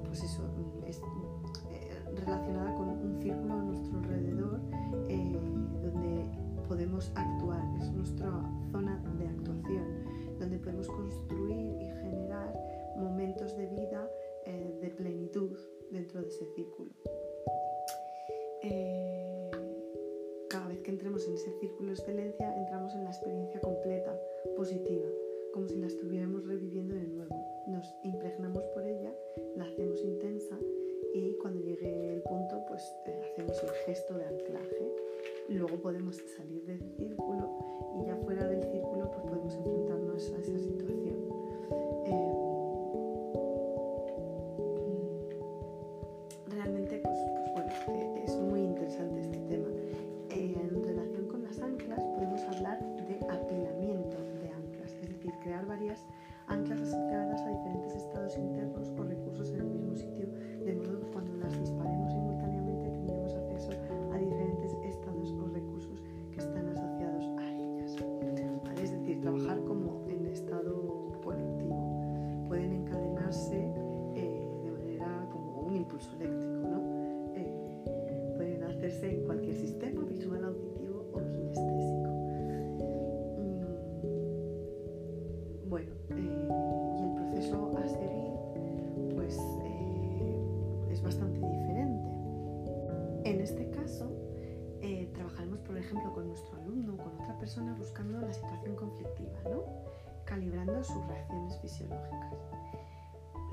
Pues 0.05 0.23
eso, 0.23 0.43
mm, 0.43 0.85
es 0.85 1.01
eh, 1.71 2.05
relacionada 2.17 2.75
con 2.75 2.89
un 2.89 3.19
círculo 3.23 3.56
círculo 21.61 21.93
excelencia, 21.93 22.57
entramos 22.57 22.95
en 22.95 23.05
la 23.05 23.11
experiencia 23.11 23.61
completa, 23.61 24.19
positiva, 24.57 25.09
como 25.53 25.69
si 25.69 25.79
la 25.79 25.87
estuviéramos 25.87 26.47
reviviendo 26.47 26.95
de 26.95 27.07
nuevo. 27.07 27.35
Nos 27.67 27.95
impregnamos 28.05 28.65
por 28.75 28.85
ella, 28.87 29.13
la 29.57 29.65
hacemos 29.65 30.03
intensa 30.05 30.57
y 31.15 31.35
cuando 31.41 31.61
llegue 31.61 32.15
el 32.15 32.23
punto, 32.23 32.63
pues 32.69 32.95
eh, 33.07 33.21
hacemos 33.25 33.63
el 33.63 33.71
gesto 33.87 34.15
de 34.15 34.25
anclaje. 34.25 34.93
Luego 35.49 35.77
podemos 35.81 36.17
salir 36.37 36.65
del 36.65 36.81
círculo 36.97 37.51
y 38.01 38.07
ya 38.07 38.17
fuera 38.17 38.47
del 38.47 38.63
círculo, 38.63 39.11
pues 39.11 39.25
podemos 39.25 39.55
enfrentarnos 39.55 40.33
a 40.33 40.39
esa 40.39 40.59
situación. 40.59 41.17
Eh, 42.07 42.46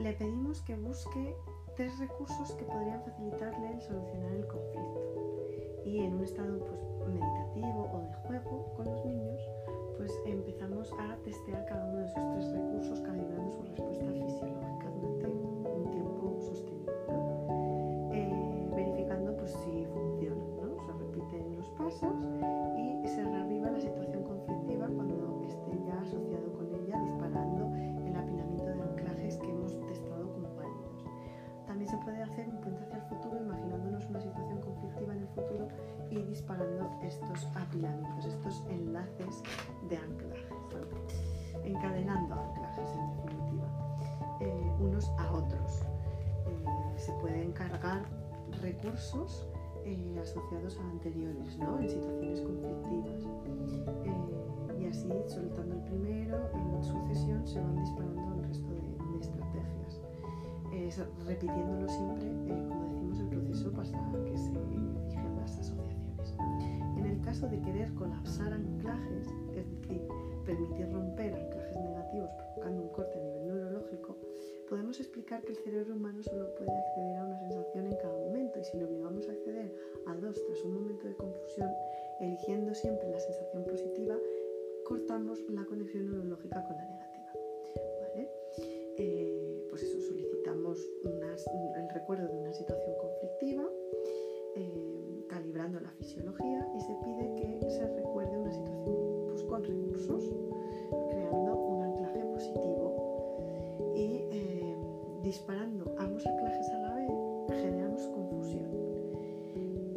Le 0.03 0.11
pedimos 0.11 0.61
que 0.63 0.75
busque 0.75 1.33
tres 1.77 1.97
recursos 1.97 2.51
que 2.51 2.65
podrían 2.65 3.01
facilitarle 3.05 3.71
el 3.71 3.81
solucionar 3.81 4.33
el 4.33 4.45
conflicto. 4.47 5.01
Y 5.85 5.99
en 5.99 6.15
un 6.15 6.23
estado 6.25 6.59
pues, 6.59 7.07
meditativo 7.07 7.89
o 7.89 8.01
de 8.01 8.13
juego 8.27 8.73
con 8.75 8.85
los 8.85 9.05
niños, 9.05 9.39
pues 9.95 10.11
empezamos 10.25 10.91
a 10.99 11.15
testear 11.23 11.65
cada 11.67 11.82
cargar 47.53 48.03
recursos 48.61 49.47
eh, 49.85 50.19
asociados 50.21 50.77
a 50.77 50.89
anteriores, 50.91 51.57
¿no? 51.57 51.79
en 51.79 51.89
situaciones 51.89 52.41
conflictivas. 52.41 53.21
y 54.79 54.85
así, 54.85 55.09
soltando 55.27 55.75
el 55.75 55.81
primero, 55.81 56.37
en 56.53 56.83
sucesión 56.83 57.45
se 57.47 57.59
van 57.59 57.75
disparando 57.77 58.35
el 58.35 58.43
resto 58.47 58.69
de, 58.69 59.11
de 59.11 59.19
estrategias. 59.19 60.01
repitiéndolo 61.25 61.87
siempre, 61.89 62.27
como 62.67 62.89
decimos, 62.89 63.19
el 63.19 63.27
proceso 63.27 63.71
hasta 63.79 64.23
que 64.25 64.37
se 64.37 64.51
fijen 64.51 65.35
las 65.39 65.59
asociaciones 65.59 65.93
caso 67.23 67.47
de 67.47 67.59
querer 67.61 67.91
colapsar 67.93 68.53
anclajes, 68.53 69.27
es 69.55 69.69
decir, 69.71 70.01
permitir 70.45 70.91
romper 70.91 71.33
anclajes 71.33 71.75
negativos 71.77 72.29
provocando 72.37 72.83
un 72.83 72.89
corte 72.89 73.17
a 73.17 73.23
nivel 73.23 73.47
neurológico, 73.47 74.17
podemos 74.69 74.99
explicar 74.99 75.41
que 75.41 75.51
el 75.51 75.57
cerebro 75.57 75.93
humano 75.95 76.21
solo 76.23 76.53
puede 76.55 76.71
acceder 76.71 77.17
a 77.17 77.25
una 77.25 77.39
sensación 77.39 77.87
en 77.87 77.97
cada 77.97 78.17
momento 78.17 78.59
y 78.59 78.63
si 78.63 78.77
lo 78.77 78.87
obligamos 78.87 79.27
a 79.27 79.31
acceder 79.31 79.75
a 80.07 80.15
dos 80.15 80.43
tras 80.45 80.61
un 80.63 80.73
momento 80.75 81.07
de 81.07 81.15
confusión, 81.15 81.69
eligiendo 82.19 82.73
siempre 82.73 83.09
la 83.09 83.19
sensación 83.19 83.63
positiva, 83.65 84.15
cortamos 84.85 85.39
la 85.49 85.65
conexión 85.65 86.05
neurológica 86.05 86.63
con 86.63 86.75
la 86.77 86.85
negativa. 86.85 87.33
¿vale? 88.01 88.29
Eh, 88.97 89.67
pues 89.69 89.83
eso, 89.83 89.99
solicitamos 90.01 90.79
el 91.03 91.89
recuerdo 91.89 92.27
de 92.27 92.37
una 92.37 92.53
situación 92.53 92.95
conflictiva. 92.99 93.63
Eh, 94.55 95.25
calibrando 95.27 95.79
la 95.79 95.89
fisiología 95.91 96.69
y 96.75 96.79
se 96.81 96.95
pide 97.03 97.33
que 97.35 97.69
se 97.71 97.87
recuerde 97.87 98.37
una 98.37 98.51
situación 98.51 99.25
pues, 99.27 99.43
con 99.43 99.63
recursos, 99.63 100.23
creando 101.09 101.57
un 101.57 101.81
anclaje 101.81 102.19
positivo 102.25 102.92
disparando 105.23 105.95
ambos 105.97 106.25
anclajes 106.27 106.69
a 106.71 106.77
generamos 107.49 108.01
confusión. 108.07 108.69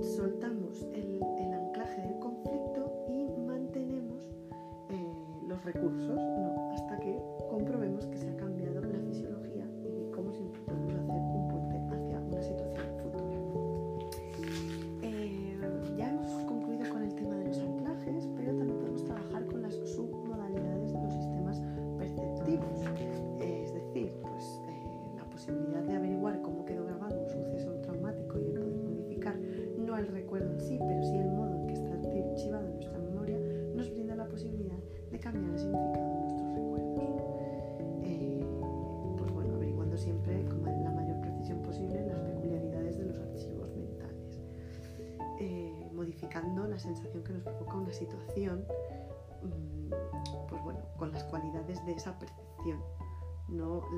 Soltamos 0.01 0.83
el, 0.95 1.21
el 1.39 1.53
anclaje 1.53 2.01
del 2.03 2.19
conflicto 2.21 3.07
y 3.09 3.29
mantenemos 3.47 4.31
eh, 4.91 5.13
los 5.49 5.63
recursos. 5.65 6.21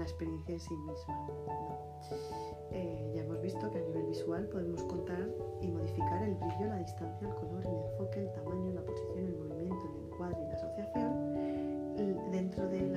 Experiencia 0.08 0.54
en 0.54 0.60
sí 0.60 0.74
misma. 0.74 1.26
Eh, 2.70 3.12
ya 3.14 3.22
hemos 3.22 3.40
visto 3.40 3.70
que 3.70 3.78
a 3.78 3.80
nivel 3.80 4.06
visual 4.06 4.48
podemos 4.48 4.82
contar 4.84 5.28
y 5.60 5.68
modificar 5.68 6.22
el 6.22 6.34
brillo, 6.34 6.66
la 6.66 6.78
distancia, 6.78 7.28
el 7.28 7.34
color, 7.34 7.66
el 7.66 7.92
enfoque, 7.92 8.20
el 8.20 8.32
tamaño, 8.32 8.72
la 8.72 8.84
posición, 8.84 9.18
el 9.18 9.36
movimiento, 9.36 9.76
el 9.96 10.04
encuadre 10.04 10.42
y 10.42 10.46
la 10.46 10.54
asociación. 10.54 12.30
Dentro 12.30 12.68
de 12.68 12.87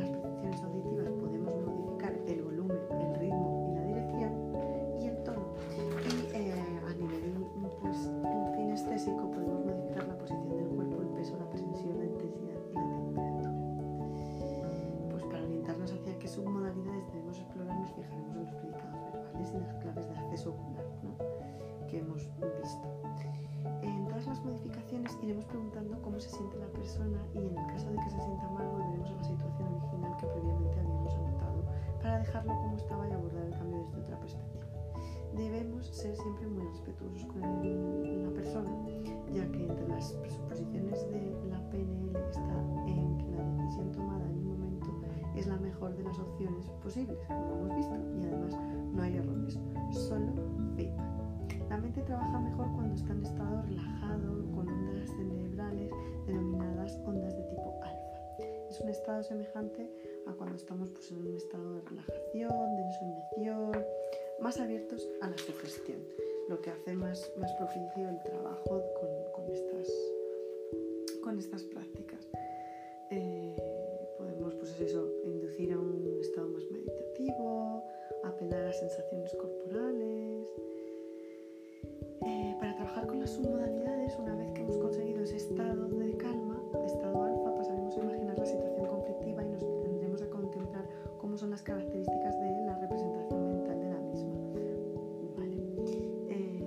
En 23.81 24.07
todas 24.07 24.27
las 24.27 24.43
modificaciones 24.43 25.17
iremos 25.21 25.45
preguntando 25.45 26.01
cómo 26.01 26.19
se 26.19 26.29
siente 26.29 26.57
la 26.57 26.67
persona 26.67 27.17
y 27.33 27.39
en 27.39 27.57
el 27.57 27.67
caso 27.67 27.89
de 27.89 27.97
que 27.97 28.09
se 28.09 28.21
sienta 28.21 28.49
mal 28.49 28.67
volveremos 28.67 29.09
a 29.09 29.15
la 29.15 29.23
situación 29.23 29.73
original 29.73 30.17
que 30.17 30.27
previamente 30.27 30.79
habíamos 30.79 31.13
anotado 31.15 31.63
para 32.01 32.19
dejarlo 32.19 32.53
como 32.53 32.77
estaba 32.77 33.07
y 33.07 33.11
abordar 33.11 33.45
el 33.45 33.53
cambio 33.53 33.79
desde 33.79 34.01
otra 34.01 34.19
perspectiva. 34.19 34.65
Debemos 35.35 35.87
ser 35.87 36.15
siempre 36.15 36.47
muy 36.47 36.65
respetuosos 36.67 37.25
con 37.25 37.41
la 37.41 38.31
persona, 38.31 38.71
ya 39.31 39.49
que 39.51 39.65
entre 39.65 39.87
las 39.87 40.11
presuposiciones 40.13 41.09
de 41.09 41.33
la 41.49 41.69
PNL 41.69 42.15
está 42.29 42.59
en 42.87 43.17
que 43.17 43.31
la 43.31 43.43
decisión 43.63 43.91
tomada 43.93 44.25
en 44.25 44.37
un 44.37 44.59
momento 44.59 44.87
es 45.35 45.47
la 45.47 45.57
mejor 45.57 45.95
de 45.95 46.03
las 46.03 46.19
opciones 46.19 46.69
posibles, 46.83 47.17
como 47.27 47.55
hemos 47.55 47.77
visto, 47.77 47.95
y 48.19 48.25
además 48.25 48.57
no 48.93 49.01
hay 49.01 49.15
errores, 49.15 49.57
solo 49.91 50.33
feedback. 50.75 51.10
La 51.71 51.77
mente 51.77 52.01
trabaja 52.01 52.37
mejor 52.37 52.67
cuando 52.75 52.95
está 52.95 53.13
en 53.13 53.23
estado 53.23 53.61
relajado, 53.61 54.45
con 54.53 54.67
ondas 54.67 55.09
cerebrales 55.09 55.89
denominadas 56.27 56.99
ondas 57.05 57.33
de 57.33 57.43
tipo 57.43 57.79
alfa. 57.81 58.67
Es 58.69 58.81
un 58.81 58.89
estado 58.89 59.23
semejante 59.23 59.89
a 60.27 60.33
cuando 60.33 60.57
estamos 60.57 60.89
pues, 60.89 61.09
en 61.13 61.25
un 61.25 61.33
estado 61.33 61.75
de 61.75 61.81
relajación, 61.83 62.75
de 62.75 62.83
ensoñación, 62.83 63.85
más 64.41 64.59
abiertos 64.59 65.07
a 65.21 65.29
la 65.29 65.37
sugestión, 65.37 65.99
lo 66.49 66.59
que 66.59 66.71
hace 66.71 66.93
más, 66.93 67.31
más 67.37 67.53
propicio 67.53 68.09
el 68.09 68.21
trabajo 68.21 68.83
con, 68.99 69.09
con 69.31 69.49
estas, 69.49 69.87
con 71.23 71.39
estas 71.39 71.63
prácticas. 71.63 72.27
Eh, 73.11 73.55
podemos, 74.17 74.55
pues 74.55 74.71
es 74.71 74.81
eso, 74.81 75.09
inducir 75.23 75.71
a 75.71 75.79
un 75.79 76.17
estado 76.19 76.49
más 76.49 76.69
meditativo, 76.69 77.81
apelar 78.25 78.65
a 78.65 78.73
sensaciones 78.73 79.33
corporales. 79.35 80.49
Trabajar 82.91 83.07
con 83.07 83.21
las 83.21 83.29
submodalidades, 83.29 84.17
una 84.19 84.35
vez 84.35 84.51
que 84.51 84.63
hemos 84.63 84.77
conseguido 84.77 85.23
ese 85.23 85.37
estado 85.37 85.87
de 85.87 86.17
calma, 86.17 86.61
estado 86.85 87.23
alfa, 87.23 87.55
pasaremos 87.55 87.95
a 87.95 88.01
imaginar 88.01 88.37
la 88.37 88.45
situación 88.45 88.85
conflictiva 88.85 89.45
y 89.45 89.47
nos 89.47 89.81
tendremos 89.81 90.21
a 90.21 90.29
contemplar 90.29 90.85
cómo 91.17 91.37
son 91.37 91.51
las 91.51 91.61
características 91.61 92.37
de 92.41 92.65
la 92.65 92.77
representación 92.79 93.47
mental 93.47 93.79
de 93.79 93.89
la 93.91 93.99
misma. 94.01 94.33
Eh, 96.31 96.65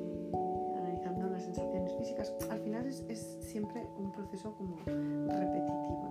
analizando 0.79 1.29
las 1.29 1.45
sensaciones 1.45 1.95
físicas, 1.99 2.35
al 2.49 2.61
final 2.61 2.87
es, 2.87 3.05
es 3.11 3.37
siempre 3.41 3.87
un 3.99 4.11
proceso 4.11 4.55
como 4.55 4.77
repetitivo, 4.87 6.04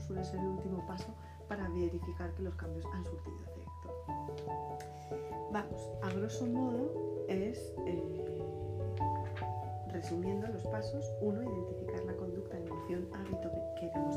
suele 0.00 0.24
ser 0.24 0.40
el 0.40 0.46
último 0.46 0.86
paso 0.86 1.14
para 1.48 1.68
verificar 1.68 2.32
que 2.34 2.42
los 2.42 2.54
cambios 2.56 2.84
han 2.92 3.04
surtido 3.04 3.36
efecto. 3.42 3.64
Vamos, 5.52 5.90
a 6.02 6.10
grosso 6.10 6.46
modo 6.46 7.24
es, 7.28 7.74
eh, 7.86 8.24
resumiendo 9.92 10.48
los 10.48 10.62
pasos, 10.64 11.04
uno, 11.20 11.42
identificar 11.42 12.04
la 12.04 12.16
conducta, 12.16 12.58
emoción, 12.58 13.08
hábito 13.14 13.50
que 13.52 13.80
queremos 13.80 14.16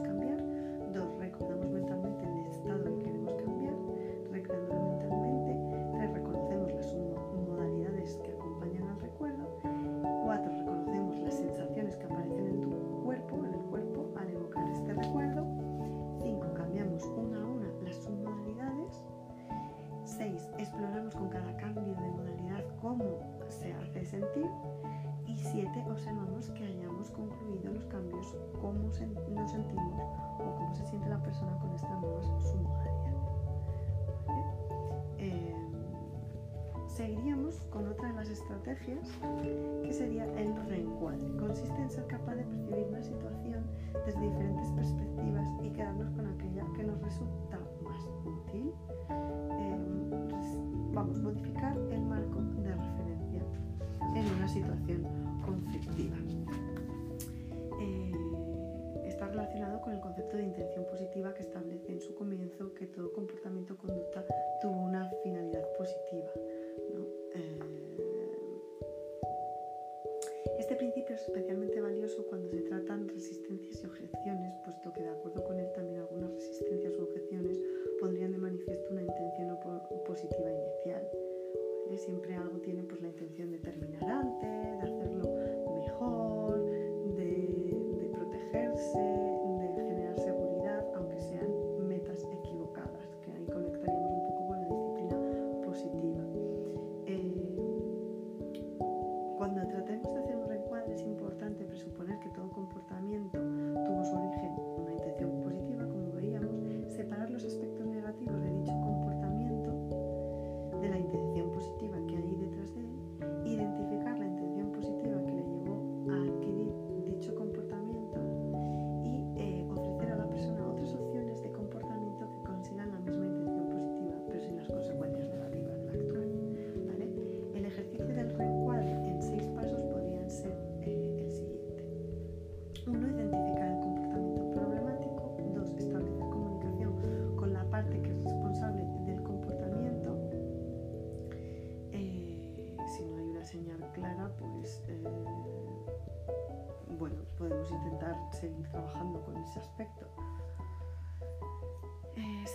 seguiríamos 36.98 37.62
con 37.70 37.88
otra 37.88 38.10
de 38.10 38.16
las 38.16 38.28
estrategias 38.28 39.08
que 39.84 39.94
sería 39.94 40.26
el 40.34 40.56
reencuadre. 40.68 41.32
Consiste 41.38 41.80
en 41.80 41.92
ser 41.92 42.08
capaz 42.08 42.34
de 42.36 42.44
percibir 42.44 42.88
una 42.88 43.04
situación 43.04 43.64
desde 44.04 44.20
diferentes 44.20 44.72
perspectivas 44.72 45.48
y 45.64 45.70
quedarnos 45.70 46.10
con 46.14 46.26
aquella 46.26 46.66
que 46.76 46.84
nos 46.84 47.00
resulta 47.04 47.60
más 47.84 48.04
útil 48.26 48.74
eh, 49.60 49.78
vamos, 50.92 51.22
modificar 51.22 51.78
el 51.78 52.02
marco 52.02 52.42
de 52.42 52.74
referencia 52.74 53.42
en 54.16 54.26
una 54.36 54.48
situación 54.48 55.06
conflictiva. 55.46 56.18
Eh, 57.80 58.12
está 59.06 59.28
relacionado 59.28 59.82
con 59.82 59.94
el 59.94 60.00
concepto 60.00 60.36
de 60.36 60.46
intención 60.46 60.84
positiva 60.86 61.32
que 61.36 61.44
establece 61.44 61.92
en 61.92 62.02
su 62.02 62.16
comienzo 62.16 62.74
que 62.74 62.88
todo 62.88 63.14
comportamiento 63.14 63.76
o 63.76 63.78
conducta 63.78 64.26
tuvo 64.62 64.82
una 64.82 65.12
finalidad 65.24 65.64
positiva. 65.78 66.32
Eh, 67.38 67.78
principio 70.78 71.16
es 71.16 71.22
especialmente 71.24 71.82
valioso 71.82 72.26
cuando 72.28 72.48
se 72.50 72.62
tratan 72.62 73.08
resistencias 73.10 73.82
y 73.82 73.86
objeciones, 73.86 74.54
puesto 74.64 74.94
que 74.94 75.02
de 75.02 75.10
acuerdo 75.10 75.44
con 75.44 75.60
él 75.60 75.72
también 75.74 76.00
algunas 76.00 76.32
resistencias 76.32 76.94
o 76.98 77.04
objeciones 77.04 77.60
pondrían 78.00 78.32
de 78.32 78.38
manifiesto 78.38 78.92
una 78.92 79.02
intención 79.02 79.58
positiva 80.06 80.52
inicial. 80.52 81.10
Siempre 81.98 82.36
algo 82.36 82.60
tiene 82.60 82.84
pues, 82.84 83.02
la 83.02 83.08
intención 83.08 83.52
de 83.52 83.58
terminar 83.58 84.04
antes, 84.04 84.82
de 84.82 84.97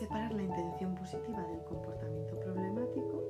separar 0.03 0.33
la 0.33 0.43
intención 0.43 0.97
positiva 0.97 1.41
del 1.47 1.63
comportamiento 1.63 2.35
problemático 2.41 3.23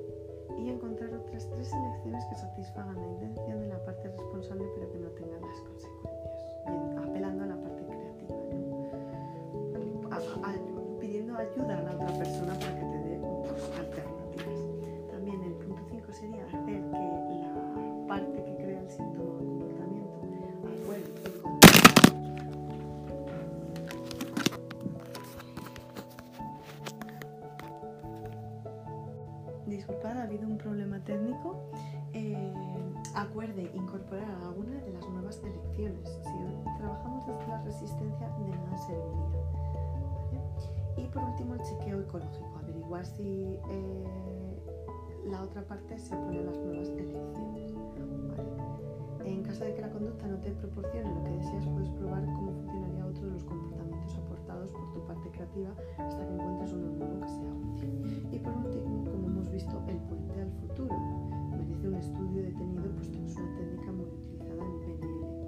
y 0.59 0.71
encontrar 0.71 1.13
otras 1.13 1.47
tres 1.51 1.69
selecciones 1.69 2.25
que 2.25 2.35
satisfagan 2.35 2.97
la 2.97 3.09
intención 3.09 3.61
de 3.61 3.69
la 3.69 3.85
parte 3.85 4.09
responsable 4.09 4.65
pero 4.75 4.91
que 4.91 4.99
no 4.99 5.09
tengan 5.11 5.43
las 5.43 5.61
consecuencias, 5.61 6.17
apelando 6.97 7.45
a 7.45 7.47
la 7.47 7.57
parte 7.57 7.85
creativa, 7.85 8.37
pidiendo 10.99 11.37
ayuda 11.37 11.77
a 11.77 11.83
la 11.83 11.95
otra 11.95 12.12
nuevas 35.79 36.11
elecciones. 36.11 36.59
Si 36.65 36.79
trabajamos 36.79 37.27
desde 37.27 37.47
la 37.49 37.61
resistencia, 37.63 38.29
de 38.39 38.49
nada 38.49 38.79
serviría. 38.79 39.43
Y 40.97 41.07
por 41.07 41.23
último, 41.25 41.55
el 41.55 41.63
chequeo 41.63 42.01
ecológico, 42.01 42.59
averiguar 42.59 43.07
si 43.07 43.59
eh, 43.71 44.07
la 45.31 45.43
otra 45.43 45.63
parte 45.63 45.99
se 45.99 46.15
opone 46.15 46.41
a 46.41 46.43
las 46.43 46.59
nuevas 46.59 46.89
elecciones. 46.89 47.75
En 49.25 49.43
caso 49.43 49.65
de 49.65 49.75
que 49.75 49.81
la 49.81 49.91
conducta 49.91 50.27
no 50.27 50.39
te 50.39 50.51
proporcione 50.51 51.15
lo 51.15 51.25
que 51.25 51.31
deseas, 51.31 51.67
puedes 51.67 51.91
probar 51.91 52.25
cómo 52.25 52.53
funcionaría 52.53 53.07
otro 53.07 53.27
de 53.27 53.33
los 53.33 53.45
comportamientos 53.45 54.17
aportados 54.17 54.71
por 54.73 54.93
tu 54.93 55.07
parte 55.07 55.31
creativa 55.31 55.71
hasta 55.99 56.27
que 56.27 56.35
encuentres 56.35 56.73
uno 56.73 56.87
nuevo 56.93 57.21
que 57.21 57.29
sea 57.29 57.55
útil. 57.55 58.29
Y 58.33 58.39
por 58.39 58.53
último, 58.57 59.05
como 59.05 59.33
visto 59.53 59.83
el 59.87 59.99
puente 59.99 60.41
al 60.41 60.51
futuro. 60.53 60.97
Merece 61.51 61.89
un 61.89 61.95
estudio 61.95 62.43
detenido 62.43 62.91
puesto 62.95 63.19
que 63.19 63.27
es 63.27 63.37
una 63.37 63.55
técnica 63.55 63.93
muy 63.93 64.07
utilizada 64.07 64.65
en 64.65 64.81
PNL. 64.81 65.42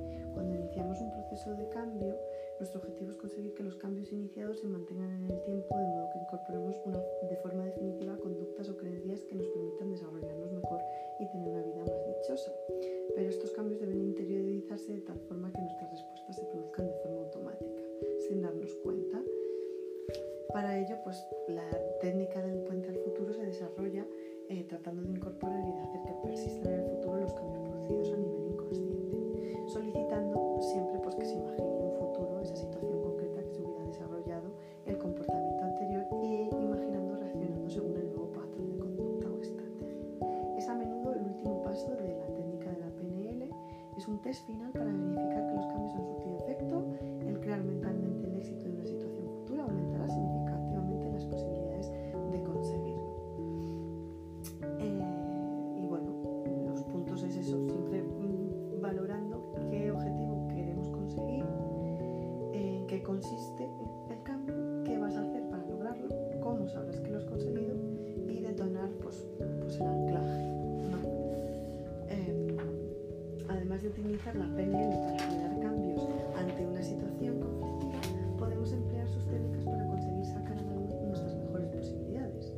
Iniciamos 0.75 1.03
un 1.03 1.13
proceso 1.13 1.55
de 1.55 1.69
cambio, 1.69 2.19
nuestro 2.59 2.81
objetivo 2.81 3.13
es 3.13 3.17
conseguir 3.17 3.55
que 3.55 3.63
los 3.63 3.77
cambios 3.77 4.11
iniciados 4.11 4.59
se 4.59 4.67
mantengan 4.67 5.09
en 5.09 5.31
el 5.31 5.41
tiempo 5.45 5.79
de 5.79 5.87
modo 5.87 6.11
que 6.11 6.19
incorporemos 6.19 6.75
una, 6.85 6.99
de 6.99 7.37
forma 7.37 7.65
definitiva 7.67 8.17
conductas 8.17 8.69
o 8.69 8.77
creencias 8.77 9.23
que 9.23 9.37
nos 9.37 9.47
permitan 9.47 9.93
desarrollarnos 9.93 10.51
mejor 10.51 10.81
y 11.21 11.29
tener 11.29 11.49
una 11.49 11.63
vida 11.63 11.79
más 11.79 12.07
dichosa. 12.09 12.53
Pero 13.15 13.29
estos 13.29 13.53
cambios 13.53 13.79
deben 13.79 14.03
interiorizarse 14.03 14.95
de 14.95 15.03
tal 15.03 15.21
forma 15.29 15.53
que 15.53 15.63
nuestras 15.63 15.93
respuestas 15.93 16.35
se 16.35 16.45
produzcan 16.47 16.89
de 16.89 16.95
forma 16.95 17.21
automática, 17.21 17.83
sin 18.27 18.43
darnos 18.43 18.75
cuenta 18.83 19.23
para 20.53 20.77
ello, 20.77 20.97
pues 21.05 21.25
la 21.47 21.71
técnica 22.01 22.43
del 22.43 22.65
puente 22.65 22.89
al 22.89 22.99
futuro 22.99 23.33
se 23.33 23.47
desarrolla 23.47 24.05
eh, 24.49 24.65
tratando 24.69 25.03
de 25.03 25.11
incorporar 25.11 25.61
y 25.61 25.73
de 25.73 25.81
hacer 25.81 26.01
que 26.03 26.29
persistan 26.29 26.73
en 26.73 26.81
el 26.81 26.91
futuro 26.91 27.21
los 27.21 27.33
cambios 27.33 27.63
producidos 27.69 28.13
a 28.13 28.17
nivel 28.17 28.34
utilizar 74.15 74.37
la 74.37 74.47
PNL 74.55 74.95
para 75.01 75.19
generar 75.19 75.61
cambios 75.61 76.09
ante 76.39 76.65
una 76.65 76.83
situación 76.83 77.41
conflictiva, 77.41 78.37
podemos 78.39 78.73
emplear 78.73 79.09
sus 79.09 79.27
técnicas 79.27 79.65
para 79.65 79.87
conseguir 79.89 80.25
sacar 80.25 80.57
a 80.57 80.63
la 80.63 80.75
luz 80.77 80.95
nuestras 81.03 81.35
mejores 81.35 81.69
posibilidades. 81.71 82.55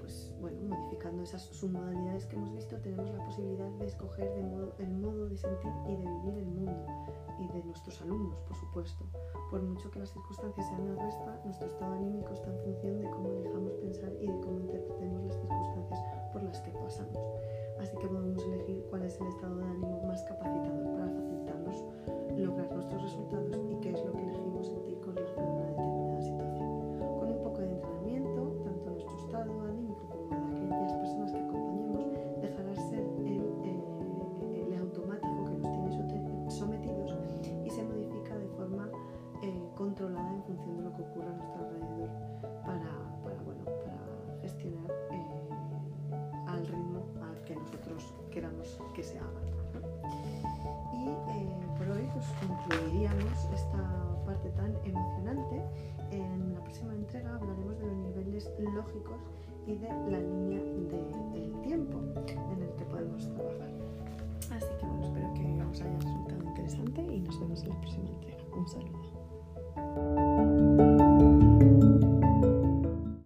Pues 0.00 0.34
bueno, 0.40 0.60
modificando 0.62 1.22
esas 1.22 1.42
submodalidades 1.42 2.26
que 2.26 2.34
hemos 2.34 2.52
visto, 2.52 2.76
tenemos 2.78 3.08
la 3.10 3.24
posibilidad 3.24 3.70
de 3.78 3.86
escoger 3.86 4.28
de 4.34 4.42
modo, 4.42 4.74
el 4.80 4.90
modo 4.90 5.28
de 5.28 5.36
sentir 5.36 5.70
y 5.86 5.94
de 5.94 6.04
vivir 6.04 6.34
el 6.34 6.46
mundo 6.46 6.86
y 7.38 7.46
de 7.46 7.62
nuestros 7.62 8.02
alumnos, 8.02 8.40
por 8.40 8.56
supuesto. 8.56 9.04
Por 9.52 9.62
mucho 9.62 9.88
que 9.92 10.00
las 10.00 10.10
circunstancias 10.10 10.66
sean 10.66 10.88
adversas, 10.88 11.44
nuestro 11.44 11.68
estado 11.68 11.94
anímico 11.94 12.32
está 12.32 12.50
en 12.50 12.58
función 12.58 12.98
de 12.98 13.10
cómo 13.10 13.30
elijamos 13.30 13.72
pensar 13.74 14.12
y 14.20 14.26
de 14.26 14.40
cómo 14.40 14.58
interpretemos 14.58 15.22
las 15.22 15.36
circunstancias 15.36 16.00
por 16.32 16.42
las 16.42 16.60
que 16.60 16.70
pasamos. 16.72 17.18
Así 17.78 17.96
que 17.96 18.08
podemos 18.08 18.42
elegir 18.44 18.84
cuál 18.88 19.02
es 19.02 19.20
el 19.20 19.26
estado 19.28 19.56
de 19.56 19.64
ánimo 19.64 20.02
más 20.06 20.22
capacitador 20.24 20.92
para 20.92 21.08
facilitarnos 21.08 21.84
lograr 22.36 22.70
nuestros 22.72 23.02
resultados 23.02 23.60
y 23.70 23.76
qué 23.80 23.90
es 23.90 24.04
lo 24.04 24.12
que 24.12 24.22
elegimos 24.22 24.45